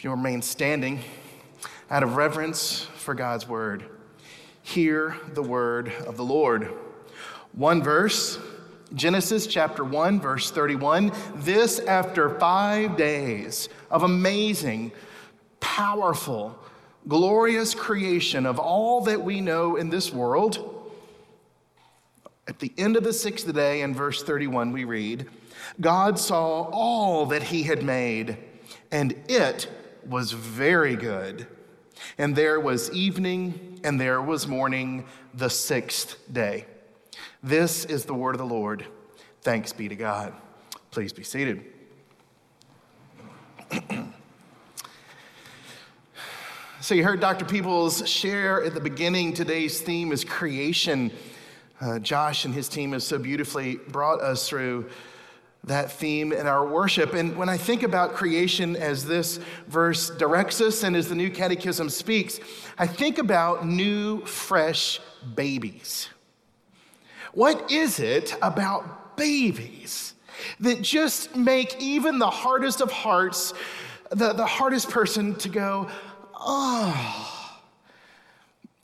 If 0.00 0.04
you 0.04 0.10
remain 0.12 0.40
standing 0.40 1.00
out 1.90 2.02
of 2.02 2.16
reverence 2.16 2.84
for 2.94 3.12
God's 3.12 3.46
word, 3.46 3.84
hear 4.62 5.14
the 5.34 5.42
word 5.42 5.92
of 6.06 6.16
the 6.16 6.24
Lord. 6.24 6.72
One 7.52 7.82
verse, 7.82 8.38
Genesis 8.94 9.46
chapter 9.46 9.84
1, 9.84 10.18
verse 10.18 10.50
31. 10.50 11.12
This 11.34 11.80
after 11.80 12.30
five 12.38 12.96
days 12.96 13.68
of 13.90 14.02
amazing, 14.02 14.92
powerful, 15.60 16.58
glorious 17.06 17.74
creation 17.74 18.46
of 18.46 18.58
all 18.58 19.02
that 19.02 19.20
we 19.20 19.42
know 19.42 19.76
in 19.76 19.90
this 19.90 20.10
world. 20.10 20.90
At 22.48 22.58
the 22.58 22.72
end 22.78 22.96
of 22.96 23.04
the 23.04 23.12
sixth 23.12 23.52
day, 23.52 23.82
in 23.82 23.92
verse 23.92 24.22
31, 24.22 24.72
we 24.72 24.84
read, 24.84 25.26
God 25.78 26.18
saw 26.18 26.70
all 26.72 27.26
that 27.26 27.42
he 27.42 27.64
had 27.64 27.82
made, 27.82 28.38
and 28.90 29.14
it 29.28 29.68
was 30.06 30.32
very 30.32 30.96
good. 30.96 31.46
And 32.18 32.34
there 32.34 32.58
was 32.58 32.90
evening, 32.92 33.80
and 33.84 34.00
there 34.00 34.22
was 34.22 34.46
morning, 34.46 35.04
the 35.34 35.50
sixth 35.50 36.16
day. 36.32 36.66
This 37.42 37.84
is 37.84 38.04
the 38.04 38.14
word 38.14 38.34
of 38.34 38.38
the 38.38 38.46
Lord. 38.46 38.86
Thanks 39.42 39.72
be 39.72 39.88
to 39.88 39.96
God. 39.96 40.34
Please 40.90 41.12
be 41.12 41.22
seated. 41.22 41.64
so, 46.80 46.94
you 46.94 47.04
heard 47.04 47.20
Dr. 47.20 47.44
Peoples 47.44 48.08
share 48.08 48.64
at 48.64 48.74
the 48.74 48.80
beginning 48.80 49.32
today's 49.32 49.80
theme 49.80 50.12
is 50.12 50.24
creation. 50.24 51.10
Uh, 51.80 51.98
Josh 51.98 52.44
and 52.44 52.52
his 52.52 52.68
team 52.68 52.92
have 52.92 53.02
so 53.02 53.18
beautifully 53.18 53.76
brought 53.76 54.20
us 54.20 54.48
through 54.48 54.90
that 55.64 55.92
theme 55.92 56.32
in 56.32 56.46
our 56.46 56.66
worship. 56.66 57.12
And 57.12 57.36
when 57.36 57.48
I 57.48 57.56
think 57.56 57.82
about 57.82 58.14
creation 58.14 58.76
as 58.76 59.04
this 59.04 59.38
verse 59.68 60.10
directs 60.10 60.60
us 60.60 60.82
and 60.82 60.96
as 60.96 61.08
the 61.08 61.14
New 61.14 61.30
Catechism 61.30 61.90
speaks, 61.90 62.40
I 62.78 62.86
think 62.86 63.18
about 63.18 63.66
new, 63.66 64.24
fresh 64.24 65.00
babies. 65.34 66.08
What 67.32 67.70
is 67.70 68.00
it 68.00 68.34
about 68.42 69.16
babies 69.16 70.14
that 70.60 70.80
just 70.82 71.36
make 71.36 71.80
even 71.80 72.18
the 72.18 72.30
hardest 72.30 72.80
of 72.80 72.90
hearts, 72.90 73.52
the, 74.10 74.32
the 74.32 74.46
hardest 74.46 74.88
person 74.88 75.34
to 75.36 75.48
go, 75.48 75.88
oh, 76.34 77.29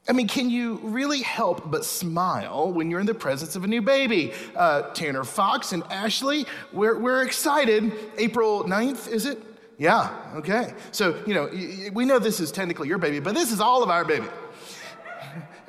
I 0.09 0.13
mean, 0.13 0.29
can 0.29 0.51
you 0.51 0.79
really 0.85 1.23
help 1.23 1.69
but 1.69 1.85
smile 1.85 2.73
when 2.73 2.91
you're 2.91 3.01
in 3.01 3.07
the 3.07 3.15
presence 3.15 3.57
of 3.57 3.65
a 3.65 3.67
new 3.67 3.83
baby? 3.83 4.33
Uh, 4.55 4.83
Tanner 4.93 5.25
Fox 5.25 5.73
and 5.73 5.83
Ashley, 5.91 6.47
we're, 6.73 6.97
we're 6.99 7.25
excited. 7.25 7.93
April 8.17 8.65
9th, 8.65 9.09
is 9.09 9.27
it? 9.27 9.43
Yeah, 9.79 10.15
okay. 10.37 10.75
So, 10.93 11.23
you 11.27 11.35
know, 11.35 11.51
we 11.93 12.05
know 12.05 12.19
this 12.19 12.39
is 12.39 12.53
technically 12.53 12.89
your 12.89 12.99
baby, 12.99 13.19
but 13.19 13.35
this 13.35 13.51
is 13.51 13.61
all 13.61 13.83
of 13.83 13.91
our 13.91 14.05
baby. 14.05 14.27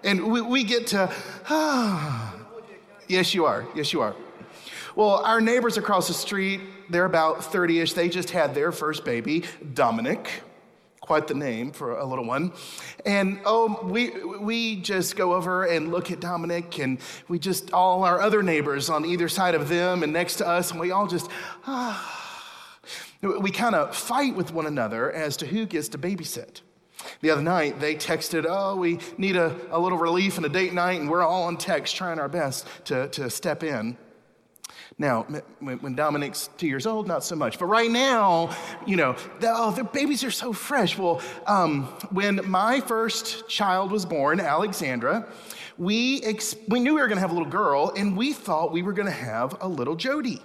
And 0.03 0.31
we, 0.31 0.41
we 0.41 0.63
get 0.63 0.87
to, 0.87 1.11
ah. 1.49 2.33
Yes, 3.09 3.33
you 3.33 3.45
are. 3.45 3.65
Yes, 3.73 3.93
you 3.93 4.01
are. 4.01 4.17
Well, 4.93 5.23
our 5.23 5.39
neighbors 5.39 5.77
across 5.77 6.09
the 6.09 6.13
street, 6.13 6.59
they're 6.89 7.05
about 7.05 7.41
30 7.41 7.79
ish. 7.79 7.93
They 7.93 8.09
just 8.09 8.31
had 8.31 8.53
their 8.53 8.73
first 8.73 9.05
baby, 9.05 9.45
Dominic 9.73 10.29
quite 11.07 11.27
the 11.27 11.33
name 11.33 11.71
for 11.71 11.97
a 11.97 12.05
little 12.05 12.25
one. 12.25 12.51
And 13.05 13.39
oh, 13.45 13.79
we, 13.81 14.09
we 14.37 14.75
just 14.75 15.15
go 15.15 15.33
over 15.33 15.63
and 15.63 15.89
look 15.89 16.11
at 16.11 16.19
Dominic, 16.19 16.79
and 16.79 16.99
we 17.29 17.39
just, 17.39 17.71
all 17.71 18.03
our 18.03 18.19
other 18.19 18.43
neighbors 18.43 18.89
on 18.89 19.05
either 19.05 19.29
side 19.29 19.55
of 19.55 19.69
them 19.69 20.03
and 20.03 20.11
next 20.11 20.35
to 20.35 20.47
us, 20.47 20.71
and 20.71 20.79
we 20.79 20.91
all 20.91 21.07
just, 21.07 21.31
ah. 21.65 22.23
We 23.21 23.49
kind 23.49 23.73
of 23.73 23.95
fight 23.95 24.35
with 24.35 24.53
one 24.53 24.67
another 24.67 25.11
as 25.11 25.37
to 25.37 25.47
who 25.47 25.65
gets 25.65 25.87
to 25.89 25.97
babysit. 25.97 26.61
The 27.21 27.31
other 27.31 27.41
night, 27.41 27.79
they 27.79 27.95
texted, 27.95 28.45
Oh, 28.47 28.75
we 28.75 28.99
need 29.17 29.35
a, 29.35 29.55
a 29.71 29.79
little 29.79 29.97
relief 29.97 30.37
and 30.37 30.45
a 30.45 30.49
date 30.49 30.73
night, 30.73 30.99
and 30.99 31.09
we're 31.09 31.23
all 31.23 31.43
on 31.43 31.57
text 31.57 31.95
trying 31.95 32.19
our 32.19 32.29
best 32.29 32.67
to, 32.85 33.07
to 33.09 33.29
step 33.29 33.63
in. 33.63 33.97
Now, 34.99 35.27
when 35.59 35.93
Dominic's 35.93 36.49
two 36.57 36.65
years 36.65 36.87
old, 36.87 37.07
not 37.07 37.23
so 37.23 37.35
much. 37.35 37.59
But 37.59 37.65
right 37.65 37.91
now, 37.91 38.55
you 38.87 38.95
know, 38.95 39.15
oh, 39.43 39.69
their 39.71 39.83
babies 39.83 40.23
are 40.23 40.31
so 40.31 40.53
fresh. 40.53 40.97
Well, 40.97 41.21
um, 41.45 41.83
when 42.09 42.41
my 42.49 42.81
first 42.81 43.47
child 43.47 43.91
was 43.91 44.07
born, 44.07 44.39
Alexandra, 44.39 45.27
we, 45.77 46.23
ex- 46.23 46.55
we 46.67 46.79
knew 46.79 46.95
we 46.95 47.01
were 47.01 47.07
going 47.07 47.17
to 47.17 47.21
have 47.21 47.29
a 47.29 47.35
little 47.35 47.49
girl, 47.49 47.93
and 47.95 48.17
we 48.17 48.33
thought 48.33 48.71
we 48.71 48.81
were 48.81 48.93
going 48.93 49.05
to 49.05 49.11
have 49.11 49.55
a 49.61 49.67
little 49.67 49.95
Jody. 49.95 50.41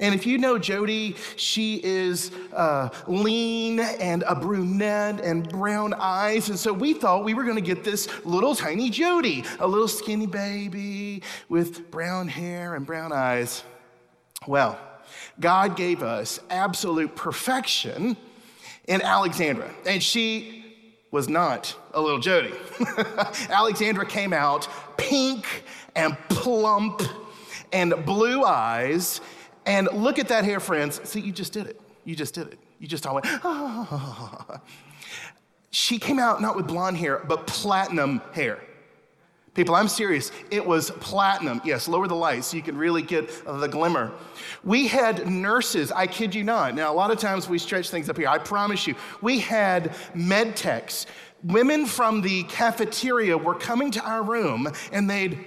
And 0.00 0.14
if 0.14 0.26
you 0.26 0.38
know 0.38 0.58
Jody, 0.58 1.16
she 1.36 1.80
is 1.82 2.30
uh, 2.52 2.90
lean 3.06 3.80
and 3.80 4.22
a 4.26 4.34
brunette 4.34 5.20
and 5.20 5.48
brown 5.48 5.94
eyes. 5.94 6.48
And 6.48 6.58
so 6.58 6.72
we 6.72 6.94
thought 6.94 7.24
we 7.24 7.34
were 7.34 7.44
going 7.44 7.56
to 7.56 7.60
get 7.60 7.84
this 7.84 8.08
little 8.24 8.54
tiny 8.54 8.90
Jody, 8.90 9.44
a 9.58 9.66
little 9.66 9.88
skinny 9.88 10.26
baby 10.26 11.22
with 11.48 11.90
brown 11.90 12.28
hair 12.28 12.74
and 12.74 12.86
brown 12.86 13.12
eyes. 13.12 13.64
Well, 14.46 14.78
God 15.40 15.76
gave 15.76 16.02
us 16.02 16.40
absolute 16.50 17.16
perfection 17.16 18.16
in 18.86 19.02
Alexandra. 19.02 19.70
And 19.86 20.02
she 20.02 20.64
was 21.10 21.28
not 21.28 21.74
a 21.92 22.00
little 22.00 22.18
Jody. 22.18 22.54
Alexandra 23.50 24.06
came 24.06 24.32
out 24.32 24.68
pink 24.96 25.64
and 25.96 26.16
plump 26.28 27.02
and 27.72 27.94
blue 28.04 28.44
eyes 28.44 29.20
and 29.68 29.86
look 29.92 30.18
at 30.18 30.28
that 30.28 30.44
hair, 30.44 30.60
friends. 30.60 30.98
See, 31.08 31.20
you 31.20 31.30
just 31.30 31.52
did 31.52 31.66
it. 31.66 31.78
You 32.04 32.16
just 32.16 32.34
did 32.34 32.48
it. 32.48 32.58
You 32.78 32.88
just 32.88 33.06
all 33.06 33.14
went, 33.14 33.26
ah. 33.44 34.60
She 35.70 35.98
came 35.98 36.18
out 36.18 36.40
not 36.40 36.56
with 36.56 36.66
blonde 36.66 36.96
hair, 36.96 37.22
but 37.28 37.46
platinum 37.46 38.22
hair. 38.32 38.58
People, 39.52 39.74
I'm 39.74 39.88
serious. 39.88 40.32
It 40.50 40.64
was 40.64 40.90
platinum. 40.92 41.60
Yes, 41.64 41.86
lower 41.86 42.08
the 42.08 42.14
light 42.14 42.44
so 42.44 42.56
you 42.56 42.62
can 42.62 42.78
really 42.78 43.02
get 43.02 43.28
the 43.44 43.66
glimmer. 43.66 44.12
We 44.64 44.86
had 44.86 45.28
nurses, 45.28 45.92
I 45.92 46.06
kid 46.06 46.34
you 46.34 46.44
not. 46.44 46.74
Now, 46.74 46.90
a 46.90 46.94
lot 46.94 47.10
of 47.10 47.18
times 47.18 47.46
we 47.46 47.58
stretch 47.58 47.90
things 47.90 48.08
up 48.08 48.16
here. 48.16 48.28
I 48.28 48.38
promise 48.38 48.86
you. 48.86 48.94
We 49.20 49.40
had 49.40 49.94
med 50.14 50.56
techs. 50.56 51.04
Women 51.42 51.84
from 51.84 52.22
the 52.22 52.44
cafeteria 52.44 53.36
were 53.36 53.54
coming 53.54 53.90
to 53.90 54.00
our 54.02 54.22
room 54.22 54.72
and 54.92 55.10
they'd, 55.10 55.44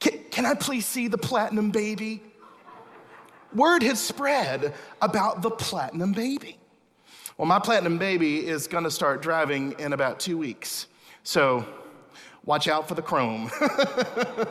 can, 0.00 0.20
can 0.30 0.46
I 0.46 0.54
please 0.54 0.86
see 0.86 1.08
the 1.08 1.18
platinum 1.18 1.70
baby? 1.70 2.22
Word 3.54 3.82
had 3.82 3.98
spread 3.98 4.74
about 5.00 5.42
the 5.42 5.50
platinum 5.50 6.12
baby. 6.12 6.58
Well, 7.36 7.46
my 7.46 7.58
platinum 7.58 7.98
baby 7.98 8.46
is 8.46 8.66
going 8.66 8.84
to 8.84 8.90
start 8.90 9.22
driving 9.22 9.74
in 9.78 9.92
about 9.92 10.20
two 10.20 10.36
weeks. 10.36 10.86
So 11.22 11.64
watch 12.44 12.68
out 12.68 12.88
for 12.88 12.94
the 12.94 13.02
chrome. 13.02 13.50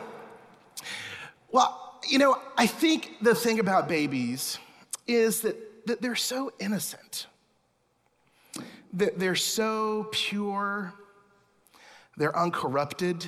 well, 1.52 2.00
you 2.08 2.18
know, 2.18 2.40
I 2.56 2.66
think 2.66 3.16
the 3.22 3.34
thing 3.34 3.60
about 3.60 3.88
babies 3.88 4.58
is 5.06 5.42
that, 5.42 5.86
that 5.86 6.02
they're 6.02 6.16
so 6.16 6.52
innocent, 6.58 7.26
that 8.92 9.18
they're 9.18 9.36
so 9.36 10.08
pure, 10.10 10.92
they're 12.16 12.36
uncorrupted. 12.36 13.26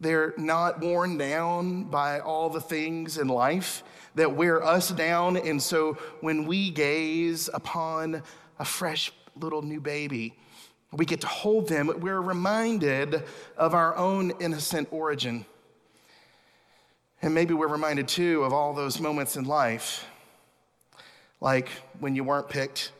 They're 0.00 0.32
not 0.38 0.80
worn 0.80 1.18
down 1.18 1.84
by 1.84 2.20
all 2.20 2.48
the 2.48 2.60
things 2.60 3.18
in 3.18 3.28
life 3.28 3.84
that 4.14 4.34
wear 4.34 4.62
us 4.64 4.90
down. 4.90 5.36
And 5.36 5.62
so 5.62 5.94
when 6.20 6.46
we 6.46 6.70
gaze 6.70 7.48
upon 7.52 8.22
a 8.58 8.64
fresh 8.64 9.12
little 9.36 9.62
new 9.62 9.80
baby, 9.80 10.34
we 10.92 11.04
get 11.04 11.20
to 11.20 11.26
hold 11.26 11.68
them, 11.68 11.90
we're 12.00 12.20
reminded 12.20 13.22
of 13.56 13.74
our 13.74 13.96
own 13.96 14.32
innocent 14.40 14.88
origin. 14.90 15.46
And 17.22 17.34
maybe 17.34 17.54
we're 17.54 17.68
reminded 17.68 18.08
too 18.08 18.42
of 18.42 18.52
all 18.52 18.74
those 18.74 18.98
moments 18.98 19.36
in 19.36 19.44
life, 19.44 20.04
like 21.40 21.68
when 22.00 22.16
you 22.16 22.24
weren't 22.24 22.48
picked 22.48 22.92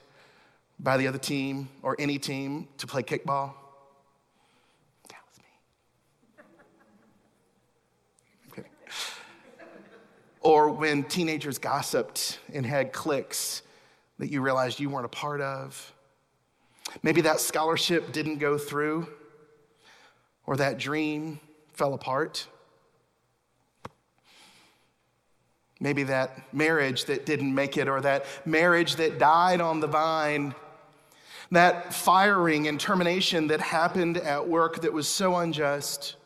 by 0.79 0.97
the 0.97 1.07
other 1.09 1.19
team 1.19 1.69
or 1.83 1.97
any 1.99 2.19
team 2.19 2.69
to 2.79 2.87
play 2.87 3.03
kickball. 3.03 3.55
Or 10.41 10.71
when 10.71 11.05
teenagers 11.05 11.59
gossiped 11.59 12.39
and 12.53 12.65
had 12.65 12.93
cliques 12.93 13.63
that 14.19 14.31
you 14.31 14.41
realized 14.41 14.81
you 14.81 14.91
weren't 14.91 15.07
a 15.07 15.09
part 15.09 15.41
of. 15.41 15.93
Maybe 17.03 17.21
that 17.23 17.41
scholarship 17.41 18.13
didn't 18.13 18.39
go 18.39 18.59
through, 18.59 19.07
or 20.47 20.57
that 20.57 20.79
dream 20.79 21.41
fell 21.73 21.95
apart. 21.95 22.47
Maybe 25.79 26.03
that 26.05 26.53
marriage 26.53 27.07
that 27.07 27.25
didn't 27.25 27.55
make 27.55 27.77
it, 27.77 27.89
or 27.89 28.01
that 28.03 28.27
marriage 28.45 28.97
that 28.97 29.19
died 29.19 29.61
on 29.61 29.81
the 29.81 29.87
vine. 29.87 30.55
That 31.53 31.93
firing 31.95 32.69
and 32.69 32.79
termination 32.79 33.47
that 33.49 33.61
happened 33.61 34.19
at 34.19 34.47
work 34.47 34.83
that 34.83 34.93
was 34.93 35.09
so 35.09 35.37
unjust 35.37 36.17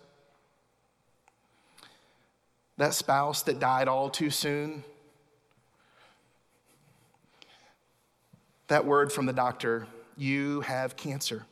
that 2.77 2.95
spouse 2.95 3.43
that 3.43 3.59
died 3.59 3.89
all 3.89 4.11
too 4.11 4.31
soon. 4.31 4.85
that 8.69 8.85
word 8.85 9.13
from 9.13 9.27
the 9.27 9.33
doctor 9.33 9.87
you 10.17 10.61
have 10.63 10.97
cancer. 10.97 11.45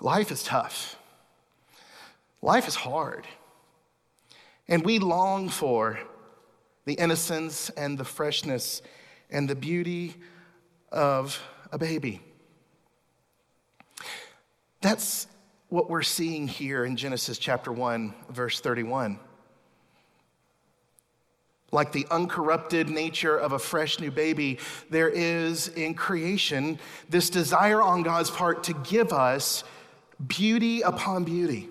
Life 0.00 0.30
is 0.30 0.42
tough. 0.42 0.96
Life 2.42 2.68
is 2.68 2.74
hard. 2.74 3.26
And 4.68 4.84
we 4.84 4.98
long 4.98 5.48
for 5.48 5.98
the 6.84 6.94
innocence 6.94 7.70
and 7.70 7.96
the 7.96 8.04
freshness 8.04 8.82
and 9.30 9.48
the 9.48 9.54
beauty 9.54 10.14
of 10.92 11.42
a 11.72 11.78
baby. 11.78 12.20
That's 14.80 15.26
what 15.68 15.90
we're 15.90 16.02
seeing 16.02 16.48
here 16.48 16.84
in 16.84 16.96
Genesis 16.96 17.38
chapter 17.38 17.72
1, 17.72 18.14
verse 18.30 18.60
31. 18.60 19.18
Like 21.72 21.92
the 21.92 22.06
uncorrupted 22.10 22.88
nature 22.88 23.36
of 23.36 23.52
a 23.52 23.58
fresh 23.58 23.98
new 23.98 24.10
baby, 24.10 24.58
there 24.90 25.08
is 25.08 25.68
in 25.68 25.94
creation 25.94 26.78
this 27.08 27.30
desire 27.30 27.82
on 27.82 28.02
God's 28.02 28.30
part 28.30 28.64
to 28.64 28.74
give 28.74 29.12
us 29.12 29.64
beauty 30.26 30.82
upon 30.82 31.24
beauty 31.24 31.68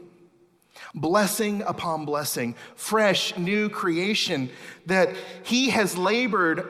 blessing 0.95 1.61
upon 1.63 2.05
blessing, 2.05 2.55
fresh 2.75 3.35
new 3.37 3.69
creation 3.69 4.49
that 4.85 5.09
He 5.43 5.69
has 5.69 5.97
labored 5.97 6.67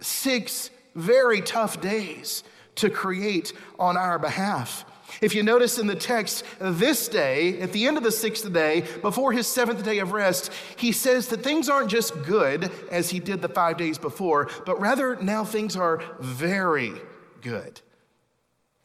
six 0.00 0.70
very 0.94 1.40
tough 1.40 1.80
days 1.80 2.44
to 2.76 2.90
create 2.90 3.52
on 3.78 3.96
our 3.96 4.18
behalf. 4.18 4.84
If 5.20 5.34
you 5.34 5.42
notice 5.42 5.78
in 5.78 5.86
the 5.86 5.94
text, 5.94 6.44
this 6.58 7.08
day, 7.08 7.60
at 7.60 7.72
the 7.72 7.86
end 7.86 7.96
of 7.96 8.02
the 8.02 8.12
sixth 8.12 8.52
day, 8.52 8.84
before 9.02 9.32
his 9.32 9.46
seventh 9.46 9.84
day 9.84 9.98
of 9.98 10.12
rest, 10.12 10.52
he 10.76 10.92
says 10.92 11.28
that 11.28 11.42
things 11.42 11.68
aren't 11.68 11.90
just 11.90 12.22
good 12.24 12.70
as 12.90 13.10
he 13.10 13.20
did 13.20 13.42
the 13.42 13.48
five 13.48 13.76
days 13.76 13.98
before, 13.98 14.50
but 14.66 14.80
rather 14.80 15.16
now 15.16 15.44
things 15.44 15.76
are 15.76 16.02
very 16.20 16.92
good. 17.40 17.80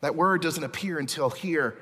That 0.02 0.16
word 0.16 0.42
doesn't 0.42 0.64
appear 0.64 0.98
until 1.00 1.30
here. 1.30 1.78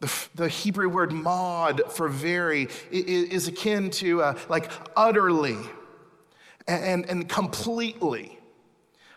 The, 0.00 0.12
the 0.34 0.48
Hebrew 0.48 0.88
word 0.88 1.12
mod 1.12 1.80
for 1.92 2.08
very 2.08 2.68
is, 2.90 3.48
akin 3.48 3.90
to 3.92 4.22
uh, 4.22 4.38
like 4.48 4.70
utterly 4.96 5.56
and, 6.66 7.08
and 7.08 7.28
completely 7.28 8.38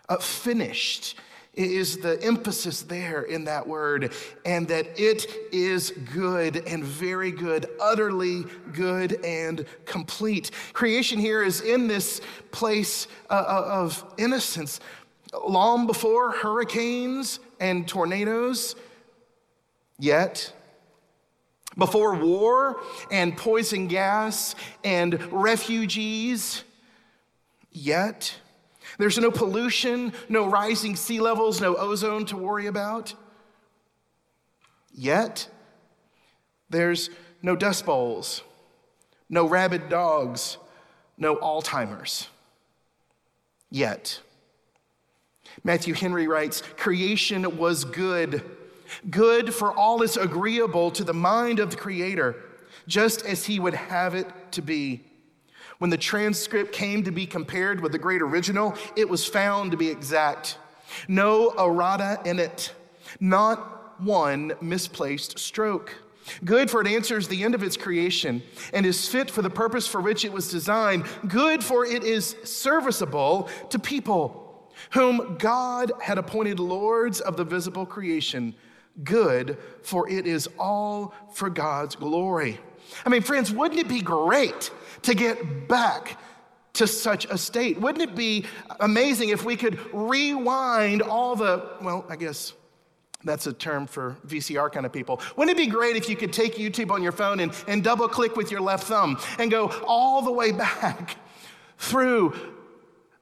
uh, 0.07 0.17
finished 0.17 1.17
is 1.57 1.97
the 1.97 2.21
emphasis 2.23 2.83
there 2.83 3.23
in 3.23 3.45
that 3.45 3.67
word, 3.67 4.13
and 4.45 4.67
that 4.67 4.99
it 4.99 5.27
is 5.51 5.91
good 6.13 6.57
and 6.67 6.83
very 6.83 7.31
good, 7.31 7.67
utterly 7.81 8.45
good 8.73 9.23
and 9.25 9.65
complete. 9.85 10.51
Creation 10.73 11.19
here 11.19 11.43
is 11.43 11.61
in 11.61 11.87
this 11.87 12.21
place 12.51 13.07
uh, 13.29 13.33
uh 13.33 13.81
of 13.83 14.05
innocence. 14.17 14.79
Long 15.45 15.87
before 15.87 16.31
hurricanes 16.31 17.39
and 17.59 17.87
tornadoes, 17.87 18.75
yet, 19.99 20.53
before 21.77 22.15
war 22.15 22.81
and 23.11 23.35
poison 23.35 23.87
gas 23.87 24.55
and 24.83 25.21
refugees, 25.31 26.63
yet, 27.71 28.35
there's 28.97 29.17
no 29.17 29.31
pollution, 29.31 30.13
no 30.27 30.49
rising 30.49 30.95
sea 30.95 31.19
levels, 31.19 31.61
no 31.61 31.75
ozone 31.75 32.25
to 32.27 32.37
worry 32.37 32.67
about. 32.67 33.13
Yet, 34.93 35.47
there's 36.69 37.09
no 37.41 37.55
dust 37.55 37.85
bowls, 37.85 38.41
no 39.29 39.47
rabid 39.47 39.89
dogs, 39.89 40.57
no 41.17 41.35
Alzheimer's. 41.35 42.27
Yet. 43.69 44.21
Matthew 45.63 45.93
Henry 45.93 46.27
writes 46.27 46.61
Creation 46.77 47.57
was 47.57 47.83
good, 47.83 48.43
good 49.09 49.53
for 49.53 49.71
all 49.71 50.01
is 50.01 50.17
agreeable 50.17 50.91
to 50.91 51.03
the 51.03 51.13
mind 51.13 51.59
of 51.59 51.71
the 51.71 51.77
Creator, 51.77 52.35
just 52.87 53.25
as 53.25 53.45
He 53.45 53.59
would 53.59 53.73
have 53.73 54.15
it 54.15 54.27
to 54.53 54.61
be. 54.61 55.06
When 55.79 55.89
the 55.89 55.97
transcript 55.97 56.71
came 56.71 57.03
to 57.03 57.11
be 57.11 57.25
compared 57.25 57.81
with 57.81 57.91
the 57.91 57.99
great 57.99 58.21
original, 58.21 58.75
it 58.95 59.07
was 59.07 59.25
found 59.25 59.71
to 59.71 59.77
be 59.77 59.89
exact. 59.89 60.57
No 61.07 61.51
errata 61.51 62.19
in 62.25 62.39
it, 62.39 62.73
not 63.19 64.01
one 64.01 64.53
misplaced 64.61 65.37
stroke. 65.37 65.93
Good, 66.43 66.69
for 66.69 66.81
it 66.81 66.87
answers 66.87 67.27
the 67.27 67.43
end 67.43 67.55
of 67.55 67.63
its 67.63 67.77
creation 67.77 68.41
and 68.73 68.85
is 68.85 69.07
fit 69.07 69.31
for 69.31 69.41
the 69.41 69.49
purpose 69.49 69.87
for 69.87 70.01
which 70.01 70.25
it 70.25 70.31
was 70.31 70.49
designed. 70.49 71.05
Good, 71.27 71.63
for 71.63 71.85
it 71.85 72.03
is 72.03 72.35
serviceable 72.43 73.49
to 73.69 73.79
people 73.79 74.43
whom 74.91 75.37
God 75.37 75.91
had 76.01 76.17
appointed 76.17 76.59
lords 76.59 77.19
of 77.19 77.37
the 77.37 77.43
visible 77.43 77.85
creation. 77.85 78.55
Good, 79.03 79.57
for 79.83 80.09
it 80.09 80.27
is 80.27 80.49
all 80.57 81.13
for 81.33 81.49
God's 81.49 81.95
glory. 81.95 82.59
I 83.05 83.09
mean, 83.09 83.21
friends, 83.21 83.51
wouldn't 83.51 83.79
it 83.79 83.87
be 83.87 84.01
great 84.01 84.71
to 85.03 85.13
get 85.13 85.67
back 85.67 86.19
to 86.73 86.87
such 86.87 87.25
a 87.25 87.37
state? 87.37 87.79
Wouldn't 87.79 88.03
it 88.03 88.15
be 88.15 88.45
amazing 88.79 89.29
if 89.29 89.43
we 89.43 89.55
could 89.55 89.79
rewind 89.93 91.01
all 91.01 91.35
the, 91.35 91.69
well, 91.81 92.05
I 92.09 92.15
guess 92.15 92.53
that's 93.23 93.47
a 93.47 93.53
term 93.53 93.87
for 93.87 94.15
VCR 94.27 94.71
kind 94.71 94.85
of 94.85 94.93
people. 94.93 95.21
Wouldn't 95.35 95.57
it 95.57 95.59
be 95.59 95.69
great 95.69 95.95
if 95.95 96.07
you 96.07 96.15
could 96.15 96.31
take 96.31 96.55
YouTube 96.55 96.91
on 96.91 97.01
your 97.01 97.11
phone 97.11 97.39
and, 97.39 97.51
and 97.67 97.83
double 97.83 98.07
click 98.07 98.35
with 98.35 98.51
your 98.51 98.61
left 98.61 98.85
thumb 98.85 99.19
and 99.39 99.49
go 99.49 99.69
all 99.85 100.21
the 100.21 100.31
way 100.31 100.51
back 100.53 101.17
through 101.77 102.33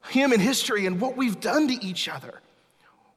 human 0.10 0.40
history 0.40 0.86
and 0.86 1.00
what 1.00 1.18
we've 1.18 1.40
done 1.40 1.68
to 1.68 1.86
each 1.86 2.08
other? 2.08 2.42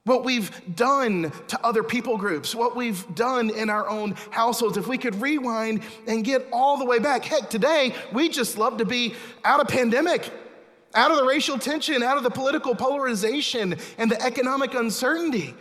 What 0.05 0.25
we've 0.25 0.51
done 0.75 1.33
to 1.49 1.65
other 1.65 1.83
people 1.83 2.17
groups, 2.17 2.55
what 2.55 2.75
we've 2.75 3.05
done 3.15 3.51
in 3.51 3.69
our 3.69 3.89
own 3.89 4.13
households, 4.31 4.77
if 4.77 4.87
we 4.87 4.97
could 4.97 5.15
rewind 5.21 5.83
and 6.07 6.25
get 6.25 6.47
all 6.53 6.79
the 6.79 6.85
way 6.85 6.99
back. 6.99 7.25
Heck, 7.25 7.51
today, 7.51 7.95
we 8.13 8.29
just 8.29 8.57
love 8.57 8.79
to 8.79 8.85
be 8.85 9.15
out 9.45 9.61
of 9.61 9.69
pandemic, 9.69 10.31
out 10.95 11.11
of 11.11 11.19
the 11.19 11.25
racial 11.25 11.59
tension, 11.59 12.03
out 12.03 12.17
of 12.17 12.23
the 12.23 12.31
political 12.31 12.75
polarization 12.75 13.77
and 13.99 14.11
the 14.11 14.21
economic 14.23 14.75
uncertainty. 14.75 15.55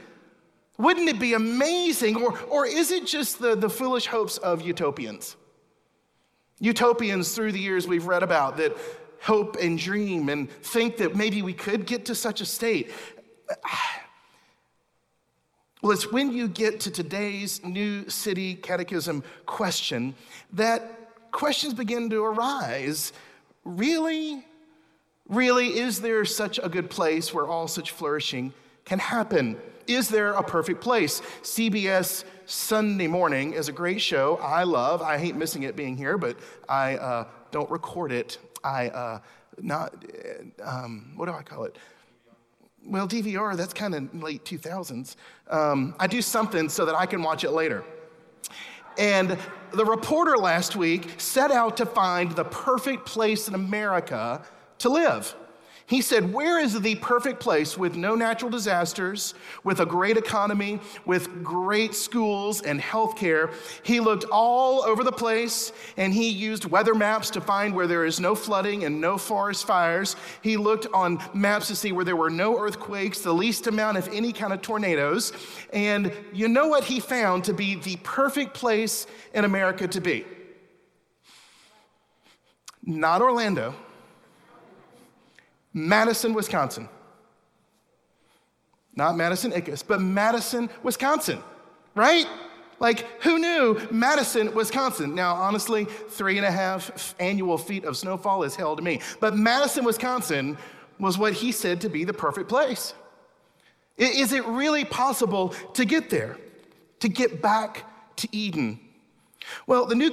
Wouldn't 0.78 1.10
it 1.10 1.20
be 1.20 1.34
amazing? 1.34 2.16
Or, 2.18 2.40
or 2.50 2.66
is 2.66 2.92
it 2.92 3.06
just 3.06 3.40
the, 3.40 3.56
the 3.56 3.70
foolish 3.70 4.08
hopes 4.08 4.38
of 4.38 4.62
utopians? 4.62 5.36
Utopians 6.60 7.36
through 7.36 7.52
the 7.52 7.60
years 7.60 7.88
we've 7.88 8.06
read 8.06 8.24
about 8.24 8.58
that 8.58 8.78
hope 9.22 9.58
and 9.60 9.78
dream 9.78 10.30
and 10.30 10.50
think 10.50 10.98
that 10.98 11.16
maybe 11.16 11.42
we 11.42 11.54
could 11.54 11.86
get 11.86 12.06
to 12.06 12.16
such 12.16 12.42
a 12.42 12.46
state. 12.46 12.92
Well, 15.82 15.92
it's 15.92 16.12
when 16.12 16.32
you 16.32 16.48
get 16.48 16.80
to 16.82 16.92
today's 16.92 17.64
New 17.64 18.10
City 18.10 18.56
Catechism 18.56 19.24
question 19.46 20.16
that 20.54 21.32
questions 21.32 21.76
begin 21.76 22.10
to 22.10 22.24
arise. 22.26 23.14
Really? 23.64 24.44
Really, 25.30 25.78
is 25.78 26.02
there 26.02 26.26
such 26.26 26.60
a 26.64 26.68
good 26.68 26.90
place 26.90 27.32
where 27.32 27.46
all 27.46 27.68
such 27.68 27.92
flourishing 27.92 28.54
can 28.86 28.98
happen? 28.98 29.56
Is 29.86 30.10
there 30.10 30.34
a 30.34 30.42
perfect 30.42 30.82
place? 30.82 31.22
CBS 31.44 32.24
Sunday 32.48 33.08
Morning 33.08 33.54
is 33.54 33.70
a 33.70 33.72
great 33.72 34.02
show. 34.02 34.40
I 34.42 34.64
love. 34.64 35.04
I 35.04 35.20
hate 35.20 35.36
missing 35.36 35.62
it 35.62 35.76
being 35.76 35.96
here, 35.96 36.18
but 36.18 36.38
I 36.68 36.98
uh, 36.98 37.28
don't 37.52 37.70
record 37.70 38.12
it. 38.12 38.40
I 38.64 38.90
uh, 38.90 39.20
not 39.62 39.94
um, 40.64 41.14
what 41.16 41.28
do 41.28 41.34
I 41.34 41.44
call 41.44 41.66
it? 41.66 41.78
Well, 42.88 43.06
DVR, 43.06 43.58
that's 43.58 43.74
kind 43.74 43.94
of 43.94 44.24
late 44.24 44.46
2000s. 44.46 45.18
Um, 45.50 45.94
I 46.00 46.08
do 46.08 46.22
something 46.22 46.70
so 46.70 46.86
that 46.86 46.96
I 46.96 47.06
can 47.06 47.22
watch 47.22 47.44
it 47.44 47.52
later. 47.52 47.84
And 48.98 49.38
the 49.72 49.84
reporter 49.84 50.38
last 50.38 50.78
week 50.78 51.20
set 51.20 51.52
out 51.52 51.76
to 51.78 51.86
find 51.86 52.32
the 52.32 52.46
perfect 52.46 53.06
place 53.06 53.50
in 53.50 53.56
America 53.56 54.42
to 54.80 54.90
live. 54.90 55.36
He 55.88 56.02
said, 56.02 56.34
Where 56.34 56.60
is 56.60 56.80
the 56.82 56.96
perfect 56.96 57.40
place 57.40 57.78
with 57.78 57.96
no 57.96 58.14
natural 58.14 58.52
disasters, 58.52 59.34
with 59.64 59.80
a 59.80 59.86
great 59.86 60.18
economy, 60.18 60.82
with 61.06 61.46
great 61.46 61.96
schools 61.96 62.62
and 62.62 62.82
healthcare? 62.82 63.54
He 63.84 64.02
looked 64.02 64.26
all 64.30 64.84
over 64.84 65.06
the 65.06 65.14
place 65.14 65.72
and 65.96 66.14
he 66.14 66.28
used 66.28 66.66
weather 66.66 66.94
maps 66.94 67.30
to 67.32 67.42
find 67.42 67.74
where 67.74 67.88
there 67.88 68.04
is 68.04 68.20
no 68.20 68.36
flooding 68.36 68.84
and 68.84 69.00
no 69.00 69.18
forest 69.18 69.66
fires. 69.66 70.18
He 70.42 70.58
looked 70.58 70.88
on 70.94 71.24
maps 71.34 71.68
to 71.68 71.76
see 71.76 71.94
where 71.94 72.04
there 72.04 72.18
were 72.18 72.30
no 72.30 72.60
earthquakes, 72.60 73.22
the 73.22 73.34
least 73.34 73.66
amount 73.68 73.98
of 73.98 74.10
any 74.10 74.34
kind 74.34 74.52
of 74.52 74.62
tornadoes. 74.62 75.32
And 75.72 76.12
you 76.34 76.50
know 76.50 76.68
what 76.68 76.84
he 76.84 77.00
found 77.00 77.46
to 77.46 77.54
be 77.54 77.76
the 77.76 77.96
perfect 78.04 78.54
place 78.54 79.08
in 79.34 79.46
America 79.46 79.88
to 79.88 80.02
be? 80.02 80.26
Not 82.84 83.22
Orlando 83.22 83.74
Madison, 85.78 86.34
Wisconsin. 86.34 86.90
Not 88.96 89.16
Madison 89.16 89.52
Ickes, 89.52 89.84
but 89.86 90.02
Madison, 90.02 90.72
Wisconsin, 90.82 91.38
right? 91.94 92.26
Like, 92.80 93.22
who 93.22 93.38
knew 93.38 93.80
Madison, 93.92 94.56
Wisconsin? 94.56 95.14
Now, 95.14 95.36
honestly, 95.36 95.86
three 95.86 96.38
and 96.38 96.46
a 96.48 96.52
half 96.52 97.14
annual 97.20 97.60
feet 97.60 97.86
of 97.86 97.96
snowfall 97.96 98.42
is 98.42 98.56
hell 98.56 98.76
to 98.76 98.82
me. 98.82 99.02
But 99.20 99.38
Madison, 99.38 99.86
Wisconsin 99.86 100.58
was 101.00 101.20
what 101.20 101.34
he 101.34 101.52
said 101.52 101.80
to 101.82 101.90
be 101.90 102.04
the 102.04 102.14
perfect 102.14 102.50
place. 102.50 102.96
Is 103.98 104.34
it 104.34 104.46
really 104.46 104.84
possible 104.84 105.50
to 105.74 105.86
get 105.86 106.10
there, 106.10 106.38
to 107.02 107.08
get 107.08 107.40
back 107.40 107.84
to 108.18 108.28
Eden? 108.36 108.80
Well, 109.68 109.86
the 109.86 109.96
New 109.96 110.12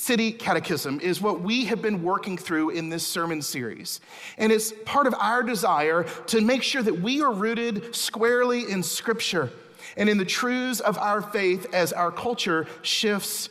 City 0.00 0.32
Catechism 0.32 0.98
is 1.00 1.20
what 1.20 1.42
we 1.42 1.66
have 1.66 1.82
been 1.82 2.02
working 2.02 2.38
through 2.38 2.70
in 2.70 2.88
this 2.88 3.06
sermon 3.06 3.42
series. 3.42 4.00
And 4.38 4.50
it's 4.50 4.72
part 4.86 5.06
of 5.06 5.14
our 5.18 5.42
desire 5.42 6.04
to 6.28 6.40
make 6.40 6.62
sure 6.62 6.82
that 6.82 7.00
we 7.02 7.20
are 7.20 7.30
rooted 7.30 7.94
squarely 7.94 8.70
in 8.70 8.82
Scripture 8.82 9.50
and 9.98 10.08
in 10.08 10.16
the 10.16 10.24
truths 10.24 10.80
of 10.80 10.96
our 10.96 11.20
faith 11.20 11.66
as 11.74 11.92
our 11.92 12.10
culture 12.10 12.66
shifts 12.80 13.50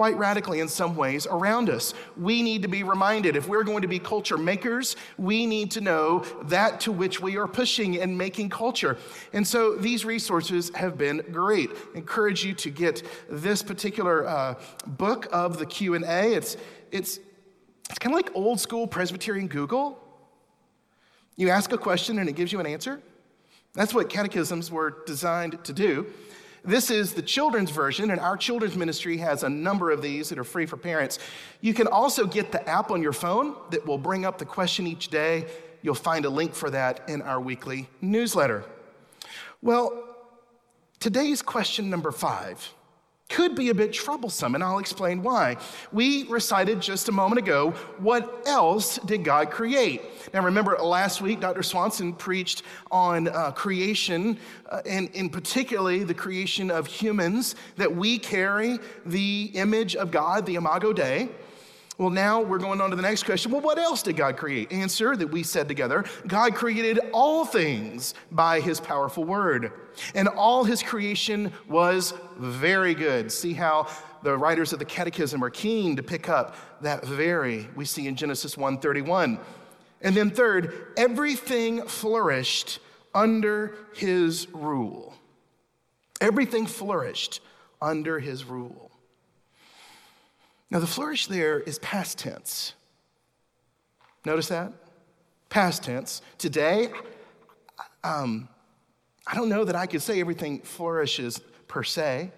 quite 0.00 0.16
radically 0.16 0.60
in 0.60 0.66
some 0.66 0.96
ways 0.96 1.26
around 1.26 1.68
us. 1.68 1.92
We 2.16 2.40
need 2.40 2.62
to 2.62 2.68
be 2.68 2.82
reminded 2.84 3.36
if 3.36 3.46
we're 3.46 3.64
going 3.64 3.82
to 3.82 3.86
be 3.86 3.98
culture 3.98 4.38
makers, 4.38 4.96
we 5.18 5.44
need 5.44 5.70
to 5.72 5.82
know 5.82 6.20
that 6.44 6.80
to 6.80 6.90
which 6.90 7.20
we 7.20 7.36
are 7.36 7.46
pushing 7.46 8.00
and 8.00 8.16
making 8.16 8.48
culture. 8.48 8.96
And 9.34 9.46
so 9.46 9.76
these 9.76 10.06
resources 10.06 10.70
have 10.74 10.96
been 10.96 11.22
great. 11.30 11.68
Encourage 11.94 12.42
you 12.42 12.54
to 12.54 12.70
get 12.70 13.02
this 13.28 13.62
particular 13.62 14.26
uh, 14.26 14.54
book 14.86 15.28
of 15.32 15.58
the 15.58 15.66
Q&A. 15.66 16.32
It's, 16.32 16.56
it's, 16.90 17.20
it's 17.90 17.98
kind 17.98 18.14
of 18.14 18.16
like 18.16 18.34
old 18.34 18.58
school 18.58 18.86
Presbyterian 18.86 19.48
Google. 19.48 20.02
You 21.36 21.50
ask 21.50 21.72
a 21.72 21.78
question 21.78 22.18
and 22.18 22.26
it 22.26 22.36
gives 22.36 22.52
you 22.52 22.60
an 22.60 22.66
answer. 22.66 23.02
That's 23.74 23.92
what 23.92 24.08
catechisms 24.08 24.70
were 24.70 25.02
designed 25.04 25.62
to 25.64 25.74
do. 25.74 26.06
This 26.64 26.90
is 26.90 27.14
the 27.14 27.22
children's 27.22 27.70
version, 27.70 28.10
and 28.10 28.20
our 28.20 28.36
children's 28.36 28.76
ministry 28.76 29.16
has 29.18 29.42
a 29.42 29.48
number 29.48 29.90
of 29.90 30.02
these 30.02 30.28
that 30.28 30.38
are 30.38 30.44
free 30.44 30.66
for 30.66 30.76
parents. 30.76 31.18
You 31.60 31.72
can 31.72 31.86
also 31.86 32.26
get 32.26 32.52
the 32.52 32.66
app 32.68 32.90
on 32.90 33.00
your 33.02 33.12
phone 33.12 33.56
that 33.70 33.86
will 33.86 33.98
bring 33.98 34.26
up 34.26 34.38
the 34.38 34.44
question 34.44 34.86
each 34.86 35.08
day. 35.08 35.46
You'll 35.82 35.94
find 35.94 36.24
a 36.26 36.30
link 36.30 36.54
for 36.54 36.70
that 36.70 37.08
in 37.08 37.22
our 37.22 37.40
weekly 37.40 37.88
newsletter. 38.02 38.64
Well, 39.62 40.04
today's 40.98 41.40
question 41.40 41.88
number 41.88 42.10
five 42.10 42.74
could 43.30 43.54
be 43.54 43.70
a 43.70 43.74
bit 43.74 43.92
troublesome, 43.92 44.54
and 44.54 44.62
I'll 44.62 44.78
explain 44.78 45.22
why. 45.22 45.56
We 45.92 46.24
recited 46.24 46.80
just 46.80 47.08
a 47.08 47.12
moment 47.12 47.38
ago, 47.38 47.70
what 47.98 48.42
else 48.46 48.98
did 48.98 49.24
God 49.24 49.50
create? 49.50 50.02
Now, 50.34 50.44
remember 50.44 50.76
last 50.76 51.22
week, 51.22 51.40
Dr. 51.40 51.62
Swanson 51.62 52.12
preached 52.12 52.64
on 52.90 53.28
uh, 53.28 53.52
creation, 53.52 54.38
uh, 54.68 54.82
and 54.84 55.08
in 55.14 55.30
particularly 55.30 56.04
the 56.04 56.14
creation 56.14 56.70
of 56.70 56.86
humans, 56.86 57.54
that 57.76 57.94
we 57.94 58.18
carry 58.18 58.78
the 59.06 59.50
image 59.54 59.96
of 59.96 60.10
God, 60.10 60.44
the 60.44 60.56
Imago 60.56 60.92
Dei. 60.92 61.28
Well, 62.00 62.08
now 62.08 62.40
we're 62.40 62.56
going 62.56 62.80
on 62.80 62.88
to 62.88 62.96
the 62.96 63.02
next 63.02 63.24
question. 63.24 63.52
Well, 63.52 63.60
what 63.60 63.78
else 63.78 64.02
did 64.02 64.16
God 64.16 64.38
create? 64.38 64.72
Answer 64.72 65.14
that 65.16 65.26
we 65.26 65.42
said 65.42 65.68
together 65.68 66.06
God 66.26 66.54
created 66.54 66.98
all 67.12 67.44
things 67.44 68.14
by 68.32 68.60
his 68.60 68.80
powerful 68.80 69.22
word, 69.22 69.70
and 70.14 70.26
all 70.26 70.64
his 70.64 70.82
creation 70.82 71.52
was 71.68 72.14
very 72.38 72.94
good. 72.94 73.30
See 73.30 73.52
how 73.52 73.86
the 74.22 74.34
writers 74.34 74.72
of 74.72 74.78
the 74.78 74.84
catechism 74.86 75.44
are 75.44 75.50
keen 75.50 75.94
to 75.96 76.02
pick 76.02 76.30
up 76.30 76.56
that 76.80 77.04
very 77.04 77.68
we 77.76 77.84
see 77.84 78.08
in 78.08 78.16
Genesis 78.16 78.56
1:31. 78.56 79.38
And 80.00 80.16
then 80.16 80.30
third, 80.30 80.94
everything 80.96 81.82
flourished 81.82 82.78
under 83.14 83.76
his 83.92 84.48
rule. 84.54 85.12
Everything 86.18 86.64
flourished 86.64 87.42
under 87.82 88.18
his 88.20 88.46
rule. 88.46 88.89
Now, 90.70 90.78
the 90.78 90.86
flourish 90.86 91.26
there 91.26 91.58
is 91.60 91.78
past 91.80 92.18
tense. 92.18 92.74
Notice 94.24 94.48
that? 94.48 94.72
Past 95.48 95.82
tense. 95.82 96.22
Today, 96.38 96.90
um, 98.04 98.48
I 99.26 99.34
don't 99.34 99.48
know 99.48 99.64
that 99.64 99.74
I 99.74 99.86
could 99.86 100.02
say 100.02 100.20
everything 100.20 100.60
flourishes 100.60 101.40
per 101.66 101.82
se. 101.82 102.30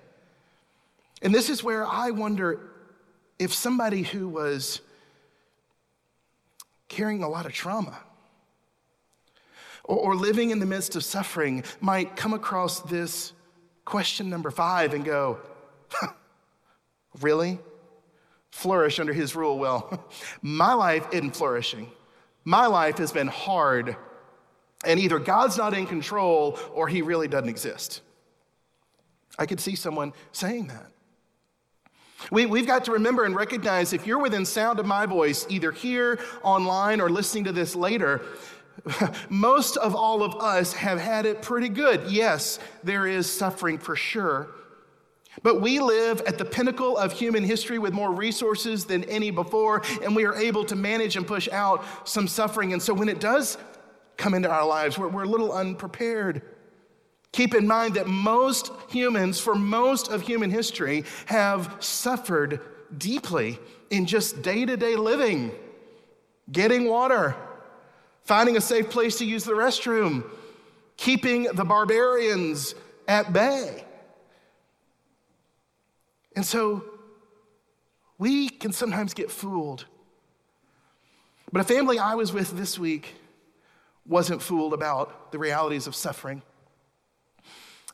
And 1.20 1.34
this 1.34 1.50
is 1.50 1.62
where 1.62 1.86
I 1.86 2.10
wonder 2.10 2.70
if 3.38 3.52
somebody 3.52 4.02
who 4.02 4.28
was 4.28 4.80
carrying 6.88 7.22
a 7.22 7.28
lot 7.28 7.46
of 7.46 7.52
trauma 7.52 7.98
or, 9.84 9.96
or 9.96 10.14
living 10.14 10.50
in 10.50 10.58
the 10.58 10.66
midst 10.66 10.96
of 10.96 11.04
suffering 11.04 11.64
might 11.80 12.16
come 12.16 12.32
across 12.32 12.80
this 12.80 13.32
question 13.84 14.30
number 14.30 14.50
five 14.50 14.94
and 14.94 15.04
go, 15.04 15.38
Really? 17.20 17.58
Flourish 18.52 19.00
under 19.00 19.12
his 19.12 19.34
rule. 19.34 19.58
Well, 19.58 20.08
my 20.42 20.74
life 20.74 21.06
isn't 21.12 21.34
flourishing. 21.34 21.90
My 22.44 22.66
life 22.66 22.98
has 22.98 23.10
been 23.10 23.28
hard, 23.28 23.96
and 24.84 25.00
either 25.00 25.18
God's 25.18 25.56
not 25.56 25.74
in 25.74 25.86
control 25.86 26.58
or 26.72 26.86
he 26.86 27.02
really 27.02 27.28
doesn't 27.28 27.48
exist. 27.48 28.02
I 29.38 29.46
could 29.46 29.60
see 29.60 29.74
someone 29.74 30.12
saying 30.32 30.68
that. 30.68 30.86
We, 32.30 32.46
we've 32.46 32.66
got 32.66 32.84
to 32.84 32.92
remember 32.92 33.24
and 33.24 33.34
recognize 33.34 33.92
if 33.92 34.06
you're 34.06 34.18
within 34.18 34.44
sound 34.44 34.78
of 34.78 34.86
my 34.86 35.06
voice, 35.06 35.46
either 35.48 35.72
here, 35.72 36.20
online, 36.42 37.00
or 37.00 37.10
listening 37.10 37.44
to 37.44 37.52
this 37.52 37.74
later, 37.74 38.22
most 39.28 39.76
of 39.76 39.94
all 39.94 40.22
of 40.22 40.36
us 40.36 40.72
have 40.74 41.00
had 41.00 41.26
it 41.26 41.42
pretty 41.42 41.68
good. 41.68 42.10
Yes, 42.10 42.58
there 42.84 43.06
is 43.06 43.30
suffering 43.30 43.78
for 43.78 43.96
sure. 43.96 44.48
But 45.42 45.60
we 45.60 45.80
live 45.80 46.20
at 46.22 46.36
the 46.36 46.44
pinnacle 46.44 46.98
of 46.98 47.12
human 47.12 47.42
history 47.42 47.78
with 47.78 47.94
more 47.94 48.12
resources 48.12 48.84
than 48.84 49.04
any 49.04 49.30
before, 49.30 49.82
and 50.02 50.14
we 50.14 50.26
are 50.26 50.34
able 50.34 50.64
to 50.66 50.76
manage 50.76 51.16
and 51.16 51.26
push 51.26 51.48
out 51.50 51.84
some 52.06 52.28
suffering. 52.28 52.72
And 52.72 52.82
so 52.82 52.92
when 52.92 53.08
it 53.08 53.18
does 53.18 53.56
come 54.18 54.34
into 54.34 54.50
our 54.50 54.66
lives, 54.66 54.98
we're, 54.98 55.08
we're 55.08 55.24
a 55.24 55.28
little 55.28 55.52
unprepared. 55.52 56.42
Keep 57.32 57.54
in 57.54 57.66
mind 57.66 57.94
that 57.94 58.06
most 58.06 58.70
humans, 58.90 59.40
for 59.40 59.54
most 59.54 60.08
of 60.08 60.20
human 60.20 60.50
history, 60.50 61.04
have 61.26 61.76
suffered 61.80 62.60
deeply 62.98 63.58
in 63.88 64.04
just 64.04 64.42
day 64.42 64.66
to 64.66 64.76
day 64.76 64.96
living, 64.96 65.50
getting 66.50 66.86
water, 66.86 67.34
finding 68.24 68.58
a 68.58 68.60
safe 68.60 68.90
place 68.90 69.16
to 69.16 69.24
use 69.24 69.44
the 69.44 69.52
restroom, 69.52 70.24
keeping 70.98 71.44
the 71.44 71.64
barbarians 71.64 72.74
at 73.08 73.32
bay. 73.32 73.84
And 76.34 76.44
so 76.44 76.84
we 78.18 78.48
can 78.48 78.72
sometimes 78.72 79.14
get 79.14 79.30
fooled. 79.30 79.86
But 81.50 81.60
a 81.60 81.64
family 81.64 81.98
I 81.98 82.14
was 82.14 82.32
with 82.32 82.56
this 82.56 82.78
week 82.78 83.14
wasn't 84.06 84.42
fooled 84.42 84.72
about 84.72 85.32
the 85.32 85.38
realities 85.38 85.86
of 85.86 85.94
suffering. 85.94 86.42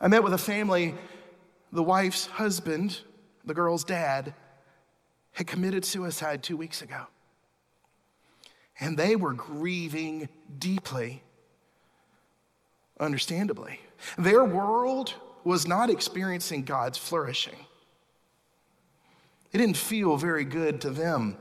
I 0.01 0.09
met 0.09 0.23
with 0.23 0.33
a 0.33 0.39
family, 0.39 0.95
the 1.73 1.83
wife's 1.83 2.27
husband, 2.27 3.01
the 3.45 3.55
girl's 3.55 3.85
dad, 3.85 4.35
had 5.33 5.47
committed 5.47 5.85
suicide 5.85 6.43
two 6.43 6.57
weeks 6.57 6.83
ago. 6.83 7.07
And 8.81 8.97
they 8.97 9.17
were 9.17 9.33
grieving 9.33 10.29
deeply, 10.59 11.23
understandably. 13.01 13.81
Their 14.17 14.45
world 14.45 15.15
was 15.43 15.67
not 15.67 15.91
experiencing 15.91 16.63
God's 16.63 16.99
flourishing. 16.99 17.57
It 19.53 19.59
didn't 19.59 19.77
feel 19.77 20.17
very 20.17 20.45
good 20.45 20.81
to 20.83 20.91
them. 20.91 21.37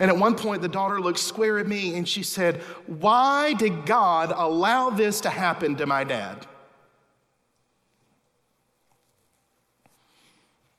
And 0.00 0.10
at 0.10 0.16
one 0.16 0.34
point, 0.34 0.62
the 0.62 0.68
daughter 0.68 1.00
looked 1.00 1.18
square 1.18 1.58
at 1.58 1.66
me 1.66 1.96
and 1.96 2.08
she 2.08 2.22
said, 2.22 2.56
Why 2.86 3.52
did 3.54 3.86
God 3.86 4.32
allow 4.34 4.90
this 4.90 5.20
to 5.22 5.30
happen 5.30 5.76
to 5.76 5.86
my 5.86 6.04
dad? 6.04 6.46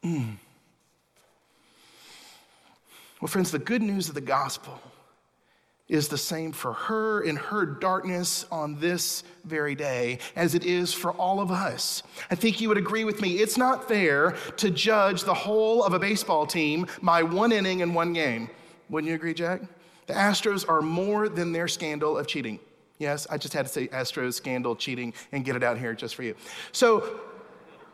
Mm. 0.03 0.38
Well, 3.22 3.29
friends, 3.29 3.51
the 3.51 3.60
good 3.60 3.82
news 3.82 4.10
of 4.10 4.15
the 4.15 4.22
gospel 4.22 4.82
is 5.89 6.07
the 6.07 6.17
same 6.17 6.51
for 6.51 6.73
her 6.73 7.21
in 7.21 7.35
her 7.35 7.65
darkness 7.65 8.45
on 8.51 8.79
this 8.79 9.23
very 9.43 9.75
day 9.75 10.17
as 10.35 10.55
it 10.55 10.65
is 10.65 10.93
for 10.93 11.11
all 11.11 11.41
of 11.41 11.51
us. 11.51 12.03
I 12.31 12.35
think 12.35 12.61
you 12.61 12.69
would 12.69 12.77
agree 12.77 13.03
with 13.03 13.21
me. 13.21 13.33
It's 13.33 13.57
not 13.57 13.87
fair 13.87 14.35
to 14.57 14.71
judge 14.71 15.23
the 15.23 15.33
whole 15.33 15.83
of 15.83 15.93
a 15.93 15.99
baseball 15.99 16.47
team 16.47 16.87
by 17.01 17.21
one 17.21 17.51
inning 17.51 17.81
and 17.81 17.93
one 17.93 18.13
game. 18.13 18.49
Wouldn't 18.89 19.09
you 19.09 19.15
agree, 19.15 19.33
Jack? 19.33 19.61
The 20.07 20.13
Astros 20.13 20.67
are 20.67 20.81
more 20.81 21.27
than 21.29 21.51
their 21.51 21.67
scandal 21.67 22.17
of 22.17 22.27
cheating. 22.27 22.59
Yes, 22.97 23.27
I 23.29 23.37
just 23.37 23.53
had 23.53 23.65
to 23.65 23.71
say 23.71 23.87
Astros 23.87 24.35
scandal 24.35 24.75
cheating 24.75 25.13
and 25.31 25.43
get 25.43 25.55
it 25.55 25.63
out 25.63 25.77
here 25.77 25.93
just 25.93 26.15
for 26.15 26.23
you. 26.23 26.35
So 26.71 27.19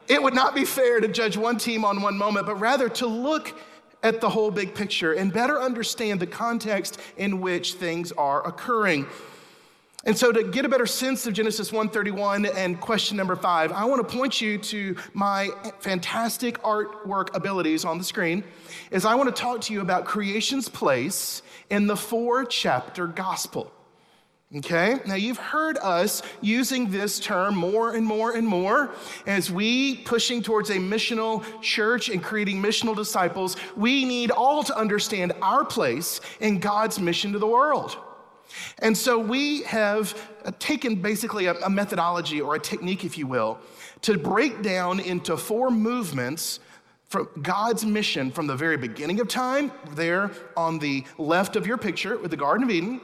it 0.08 0.22
would 0.22 0.34
not 0.34 0.54
be 0.54 0.66
fair 0.66 1.00
to 1.00 1.08
judge 1.08 1.38
one 1.38 1.58
team 1.58 1.84
on 1.84 2.02
one 2.02 2.18
moment, 2.18 2.46
but 2.46 2.56
rather 2.56 2.90
to 2.90 3.08
look 3.08 3.60
at 4.04 4.22
the 4.22 4.30
whole 4.30 4.52
big 4.52 4.74
picture 4.74 5.14
and 5.14 5.34
better 5.34 5.60
understand 5.60 6.20
the 6.20 6.28
context 6.28 7.00
in 7.18 7.42
which 7.42 7.74
things 7.74 8.12
are 8.14 8.46
occurring. 8.48 9.06
And 10.06 10.18
so 10.18 10.32
to 10.32 10.44
get 10.44 10.64
a 10.64 10.70
better 10.70 10.86
sense 10.86 11.28
of 11.28 11.34
Genesis 11.34 11.74
131 11.74 12.46
and 12.46 12.80
question 12.80 13.18
number 13.18 13.36
5, 13.36 13.74
I 13.74 13.84
want 13.84 14.08
to 14.08 14.18
point 14.18 14.40
you 14.40 14.58
to 14.58 14.96
my 15.14 15.50
fantastic 15.80 16.62
artwork 16.64 17.36
abilities 17.36 17.84
on 17.84 17.98
the 17.98 18.04
screen 18.06 18.46
as 18.92 19.06
I 19.06 19.16
want 19.16 19.36
to 19.36 19.42
talk 19.42 19.60
to 19.62 19.74
you 19.74 19.82
about 19.82 20.06
creation's 20.06 20.70
place 20.70 21.42
in 21.70 21.88
the 21.88 21.98
four 21.98 22.46
chapter 22.46 23.08
gospel. 23.08 23.72
Okay, 24.58 24.98
now 25.06 25.14
you've 25.14 25.38
heard 25.38 25.78
us 25.78 26.24
using 26.42 26.90
this 26.90 27.20
term 27.20 27.56
more 27.56 27.94
and 27.94 28.04
more 28.04 28.32
and 28.32 28.48
more 28.48 28.90
as 29.28 29.52
we 29.52 29.98
pushing 29.98 30.42
towards 30.42 30.72
a 30.72 30.78
missional 30.78 31.44
church 31.62 32.10
and 32.10 32.24
creating 32.24 32.60
missional 32.60 32.96
disciples. 32.96 33.58
We 33.76 34.06
need 34.06 34.32
all 34.32 34.64
to 34.64 34.76
understand 34.76 35.34
our 35.44 35.64
place 35.64 36.20
in 36.40 36.58
God's 36.58 37.00
mission 37.00 37.32
to 37.34 37.38
the 37.38 37.46
world. 37.46 37.96
And 38.80 38.98
so 38.98 39.20
we 39.20 39.62
have 39.64 40.20
uh, 40.44 40.52
taken 40.58 40.96
basically 40.96 41.46
a, 41.46 41.54
a 41.60 41.70
methodology 41.70 42.42
or 42.42 42.56
a 42.56 42.60
technique, 42.60 43.06
if 43.06 43.20
you 43.20 43.28
will, 43.28 43.60
to 44.02 44.18
break 44.18 44.64
down 44.64 45.00
into 45.00 45.38
four 45.38 45.70
movements 45.70 46.60
from 47.06 47.30
God's 47.44 47.86
mission 47.86 48.32
from 48.32 48.48
the 48.48 48.56
very 48.56 48.78
beginning 48.78 49.20
of 49.20 49.28
time, 49.28 49.72
there 49.92 50.32
on 50.58 50.80
the 50.80 51.04
left 51.20 51.56
of 51.56 51.68
your 51.68 51.78
picture 51.78 52.18
with 52.18 52.32
the 52.32 52.38
Garden 52.38 52.64
of 52.64 52.72
Eden 52.72 53.00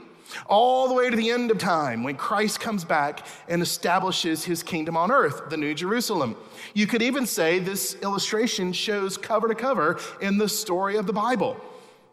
all 0.48 0.88
the 0.88 0.94
way 0.94 1.10
to 1.10 1.16
the 1.16 1.30
end 1.30 1.52
of 1.52 1.58
time 1.58 2.04
when 2.04 2.16
Christ 2.16 2.60
comes 2.60 2.84
back 2.84 3.26
and 3.48 3.62
establishes 3.62 4.44
his 4.44 4.64
kingdom 4.64 4.98
on 4.98 5.12
earth, 5.12 5.50
the 5.50 5.58
New 5.58 5.74
Jerusalem. 5.74 6.36
You 6.74 6.88
could 6.88 7.02
even 7.02 7.26
say 7.26 7.60
this 7.60 7.96
illustration 8.02 8.74
shows 8.74 9.18
cover 9.18 9.48
to 9.48 9.56
cover 9.56 10.00
in 10.22 10.38
the 10.38 10.50
story 10.50 10.98
of 10.98 11.08
the 11.08 11.14
Bible. 11.14 11.58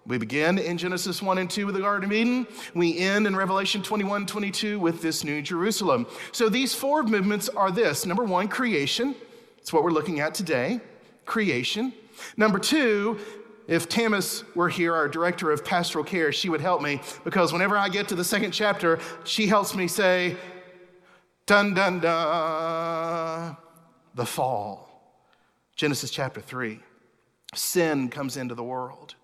We 0.04 0.18
begin 0.18 0.58
in 0.58 0.78
Genesis 0.78 1.22
1 1.22 1.38
and 1.38 1.48
2 1.48 1.66
with 1.66 1.76
the 1.76 1.80
Garden 1.80 2.10
of 2.10 2.12
Eden. 2.12 2.46
We 2.74 2.98
end 2.98 3.26
in 3.26 3.36
Revelation 3.36 3.82
21 3.82 4.26
22 4.26 4.80
with 4.80 5.00
this 5.00 5.22
New 5.22 5.40
Jerusalem. 5.40 6.06
So 6.32 6.48
these 6.48 6.74
four 6.74 7.04
movements 7.04 7.48
are 7.48 7.70
this 7.70 8.04
number 8.04 8.24
one, 8.24 8.48
creation. 8.48 9.14
It's 9.58 9.72
what 9.72 9.84
we're 9.84 9.92
looking 9.92 10.18
at 10.18 10.34
today 10.34 10.80
creation. 11.24 11.92
Number 12.36 12.58
two, 12.58 13.18
if 13.68 13.88
Tamis 13.88 14.44
were 14.54 14.68
here, 14.68 14.94
our 14.94 15.08
director 15.08 15.50
of 15.50 15.64
pastoral 15.64 16.04
care, 16.04 16.32
she 16.32 16.48
would 16.48 16.60
help 16.60 16.82
me 16.82 17.00
because 17.24 17.52
whenever 17.52 17.76
I 17.76 17.88
get 17.88 18.08
to 18.08 18.14
the 18.14 18.24
second 18.24 18.52
chapter, 18.52 18.98
she 19.24 19.46
helps 19.46 19.74
me 19.74 19.88
say, 19.88 20.36
dun 21.46 21.74
dun 21.74 22.00
dun, 22.00 23.56
the 24.14 24.26
fall. 24.26 24.88
Genesis 25.76 26.10
chapter 26.10 26.40
3. 26.40 26.80
Sin 27.54 28.08
comes 28.08 28.36
into 28.36 28.54
the 28.54 28.62
world. 28.62 29.14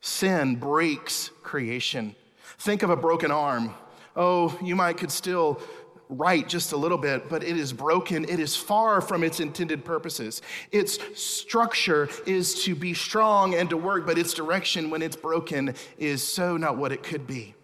Sin 0.00 0.56
breaks 0.56 1.30
creation. 1.42 2.14
Think 2.58 2.82
of 2.82 2.90
a 2.90 2.96
broken 2.96 3.30
arm. 3.30 3.74
Oh, 4.16 4.56
you 4.62 4.76
might 4.76 4.96
could 4.96 5.10
still 5.10 5.60
right 6.16 6.48
just 6.48 6.72
a 6.72 6.76
little 6.76 6.98
bit, 6.98 7.28
but 7.28 7.42
it 7.42 7.56
is 7.56 7.72
broken. 7.72 8.24
It 8.24 8.40
is 8.40 8.56
far 8.56 9.00
from 9.00 9.24
its 9.24 9.40
intended 9.40 9.84
purposes. 9.84 10.42
Its 10.72 10.98
structure 11.20 12.08
is 12.26 12.62
to 12.64 12.74
be 12.74 12.94
strong 12.94 13.54
and 13.54 13.70
to 13.70 13.76
work, 13.76 14.06
but 14.06 14.18
its 14.18 14.34
direction, 14.34 14.90
when 14.90 15.02
it's 15.02 15.16
broken, 15.16 15.74
is 15.98 16.26
so 16.26 16.56
not 16.56 16.76
what 16.76 16.92
it 16.92 17.02
could 17.02 17.26
be. 17.26 17.54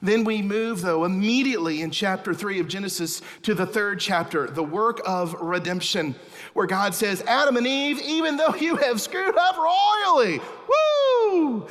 Then 0.00 0.24
we 0.24 0.40
move, 0.40 0.80
though, 0.80 1.04
immediately 1.04 1.82
in 1.82 1.90
chapter 1.90 2.32
3 2.32 2.60
of 2.60 2.68
Genesis 2.68 3.20
to 3.42 3.54
the 3.54 3.66
third 3.66 4.00
chapter, 4.00 4.46
the 4.46 4.62
work 4.62 5.00
of 5.04 5.34
redemption, 5.34 6.14
where 6.54 6.66
God 6.66 6.94
says, 6.94 7.22
Adam 7.22 7.56
and 7.56 7.66
Eve, 7.66 8.00
even 8.00 8.36
though 8.36 8.54
you 8.54 8.76
have 8.76 9.00
screwed 9.00 9.36
up 9.36 9.56
royally, 9.56 10.40
woo! 10.68 11.68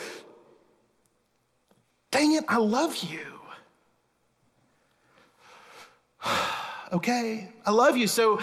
Dang 2.11 2.33
it, 2.33 2.45
I 2.47 2.57
love 2.57 2.95
you. 2.97 3.32
okay, 6.93 7.49
I 7.65 7.71
love 7.71 7.97
you. 7.97 8.07
So 8.07 8.41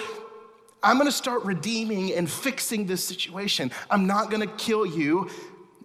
I'm 0.82 0.96
to 1.06 1.12
start 1.12 1.44
redeeming 1.44 2.14
and 2.14 2.30
fixing 2.30 2.86
this 2.86 3.04
situation. 3.04 3.70
I'm 3.90 4.06
not 4.06 4.30
to 4.40 4.54
kill 4.54 4.86
you 4.86 5.28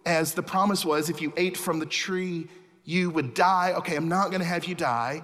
as 0.05 0.33
the 0.33 0.43
promise 0.43 0.85
was 0.85 1.09
if 1.09 1.21
you 1.21 1.33
ate 1.35 1.57
from 1.57 1.79
the 1.79 1.85
tree, 1.85 2.47
you 2.83 3.09
would 3.09 3.33
die. 3.33 3.73
Okay, 3.77 3.95
I'm 3.95 4.07
not 4.07 4.29
to 4.41 4.47
have 4.47 4.65
you 4.65 4.75
die. 4.75 5.23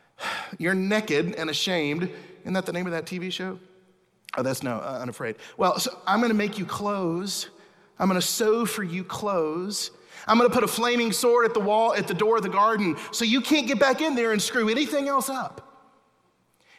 You're 0.58 0.74
naked 0.74 1.34
and 1.34 1.50
ashamed. 1.50 2.10
Isn't 2.42 2.54
that 2.54 2.66
the 2.66 2.72
name 2.72 2.86
of 2.86 2.92
that 2.92 3.06
TV 3.06 3.30
show? 3.32 3.58
Oh, 4.36 4.42
that's 4.42 4.62
no, 4.62 4.76
uh, 4.76 4.98
unafraid. 5.02 5.36
Well, 5.58 5.78
so 5.78 5.98
I'm 6.06 6.20
to 6.30 6.36
make 6.36 6.58
you 6.58 6.64
clothes. 6.64 7.50
I'm 7.98 8.08
to 8.20 8.26
sew 8.26 8.64
for 8.64 8.82
you 8.82 9.04
clothes. 9.04 9.90
I'm 10.26 10.38
to 10.38 10.48
put 10.48 10.64
a 10.64 10.68
flaming 10.68 11.12
sword 11.12 11.44
at 11.44 11.52
the 11.52 11.60
wall 11.60 11.94
at 11.94 12.06
the 12.06 12.14
door 12.14 12.36
of 12.36 12.42
the 12.42 12.48
garden 12.48 12.96
so 13.10 13.24
you 13.24 13.40
can't 13.40 13.66
get 13.66 13.78
back 13.78 14.00
in 14.00 14.14
there 14.14 14.32
and 14.32 14.40
screw 14.40 14.68
anything 14.68 15.08
else 15.08 15.28
up. 15.28 15.71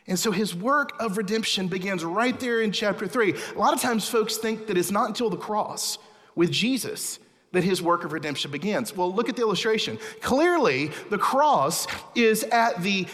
And 0.08 0.20
so 0.20 0.32
his 0.32 0.54
work 0.54 0.92
of 1.00 1.18
redemption 1.18 1.68
begins 1.68 2.04
right 2.04 2.38
there 2.40 2.62
in 2.62 2.72
chapter 2.72 3.08
three. 3.08 3.34
A 3.56 3.58
lot 3.58 3.74
of 3.74 3.82
times, 3.82 4.08
folks 4.08 4.38
think 4.38 4.68
that 4.68 4.78
it's 4.78 4.92
not 4.92 5.08
until 5.08 5.30
the 5.30 5.38
cross 5.38 5.98
with 6.36 6.52
Jesus 6.52 7.20
that 7.54 7.64
his 7.64 7.82
work 7.82 8.04
of 8.04 8.12
redemption 8.12 8.52
begins. 8.52 8.96
Well, 8.96 9.14
look 9.14 9.30
at 9.30 9.36
the 9.36 9.44
illustration. 9.44 9.98
Clearly, 10.22 10.92
the 11.10 11.18
cross 11.18 11.88
is 12.16 12.44
at 12.46 12.82
the 12.82 13.08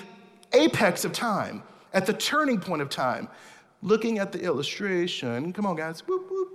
apex 0.54 1.06
of 1.06 1.12
time, 1.14 1.62
at 1.94 2.06
the 2.06 2.14
turning 2.14 2.60
point 2.60 2.82
of 2.82 2.90
time. 2.90 3.28
Looking 3.82 4.18
at 4.18 4.32
the 4.32 4.42
illustration, 4.42 5.54
come 5.54 5.66
on, 5.66 5.76
guys. 5.76 6.06
Whoop, 6.08 6.30
whoop. 6.32 6.50